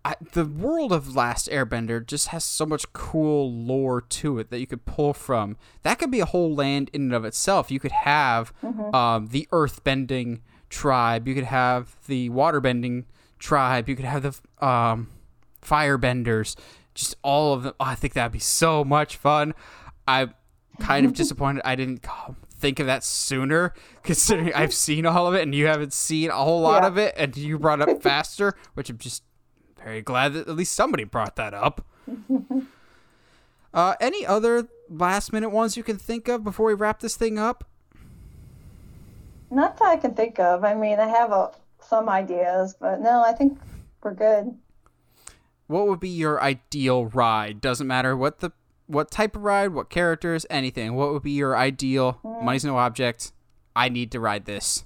[0.04, 4.60] I, the world of Last Airbender just has so much cool lore to it that
[4.60, 5.58] you could pull from.
[5.84, 7.70] That could be a whole land in and of itself.
[7.70, 8.52] You could have
[8.94, 11.28] um, the earth-bending tribe.
[11.28, 13.06] You could have the water-bending
[13.38, 13.88] tribe.
[13.88, 15.10] You could have the um,
[15.62, 16.56] firebenders.
[16.96, 17.74] Just all of them.
[17.80, 19.54] Oh, I think that'd be so much fun.
[20.08, 20.34] I'm
[20.80, 22.06] kind of disappointed I didn't
[22.58, 23.74] think of that sooner,
[24.04, 26.88] considering I've seen all of it and you haven't seen a whole lot Yeah.
[26.88, 29.24] of it, and you brought it up faster, which I'm just
[29.84, 31.86] very glad that at least somebody brought that up.
[33.74, 37.40] uh, any other last minute ones you can think of before we wrap this thing
[37.40, 37.66] up?
[39.50, 40.64] Not that I can think of.
[40.64, 41.52] I mean, I have a,
[41.82, 43.60] some ideas, but no, I think
[44.02, 44.58] we're good.
[45.68, 47.62] What would be your ideal ride?
[47.62, 48.52] Doesn't matter what the
[48.88, 50.96] what type of ride, what characters, anything.
[50.96, 52.20] What would be your ideal?
[52.24, 53.32] Money's no object.
[53.74, 54.84] I need to ride this.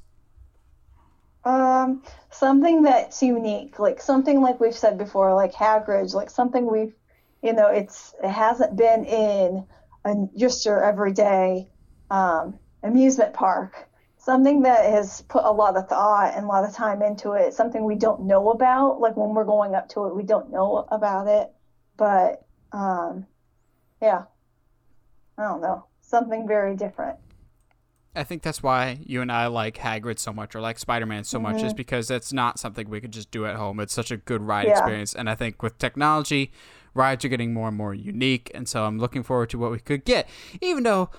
[1.45, 2.01] Um,
[2.31, 6.93] something that's unique, like something like we've said before, like Hagrid's, like something we've,
[7.41, 9.65] You know, it's it hasn't been in
[10.03, 11.69] a, just your everyday
[12.09, 13.87] um, amusement park.
[14.17, 17.53] Something that has put a lot of thought and a lot of time into it.
[17.53, 18.99] Something we don't know about.
[18.99, 21.51] Like when we're going up to it, we don't know about it.
[21.95, 23.27] But um,
[24.01, 24.23] yeah,
[25.37, 25.85] I don't know.
[26.01, 27.19] Something very different.
[28.15, 31.23] I think that's why you and I like Hagrid so much or like Spider Man
[31.23, 31.75] so much, is Mm-hmm.
[31.75, 33.79] because it's not something we could just do at home.
[33.79, 34.71] It's such a good ride Yeah.
[34.73, 35.13] experience.
[35.13, 36.51] And I think with technology,
[36.93, 38.49] rides are getting more and more unique.
[38.53, 40.29] And so I'm looking forward to what we could get,
[40.61, 41.09] even though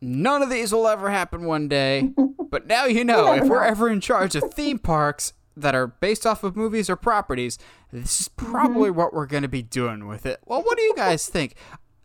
[0.00, 2.10] none of these will ever happen one day.
[2.50, 6.24] but now you know if we're ever in charge of theme parks that are based
[6.24, 7.58] off of movies or properties,
[7.92, 8.52] this is Mm-hmm.
[8.52, 10.38] probably what we're going to be doing with it.
[10.46, 11.54] Well, what do you guys think?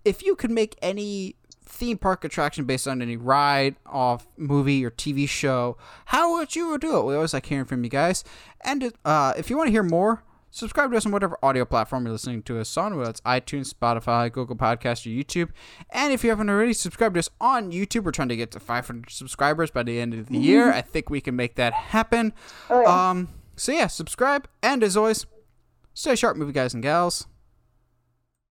[0.04, 1.36] If you could make any
[1.74, 5.76] theme park attraction based on any ride, off movie or TV show,
[6.06, 7.06] how would you do it?
[7.06, 8.24] We always like hearing from you guys.
[8.62, 12.06] And uh, if you want to hear more, subscribe to us on whatever audio platform
[12.06, 15.50] you're listening to us on, whether it's iTunes, Spotify, Google Podcast, or YouTube.
[15.90, 18.60] And if you haven't already subscribed to us on YouTube, we're trying to get to
[18.60, 20.72] 500 subscribers by the end of the year.
[20.72, 22.34] I think we can make that happen.
[22.70, 23.10] Oh, yeah.
[23.10, 25.26] Um, so yeah, subscribe, and as always,
[25.94, 27.28] stay sharp, movie guys and gals.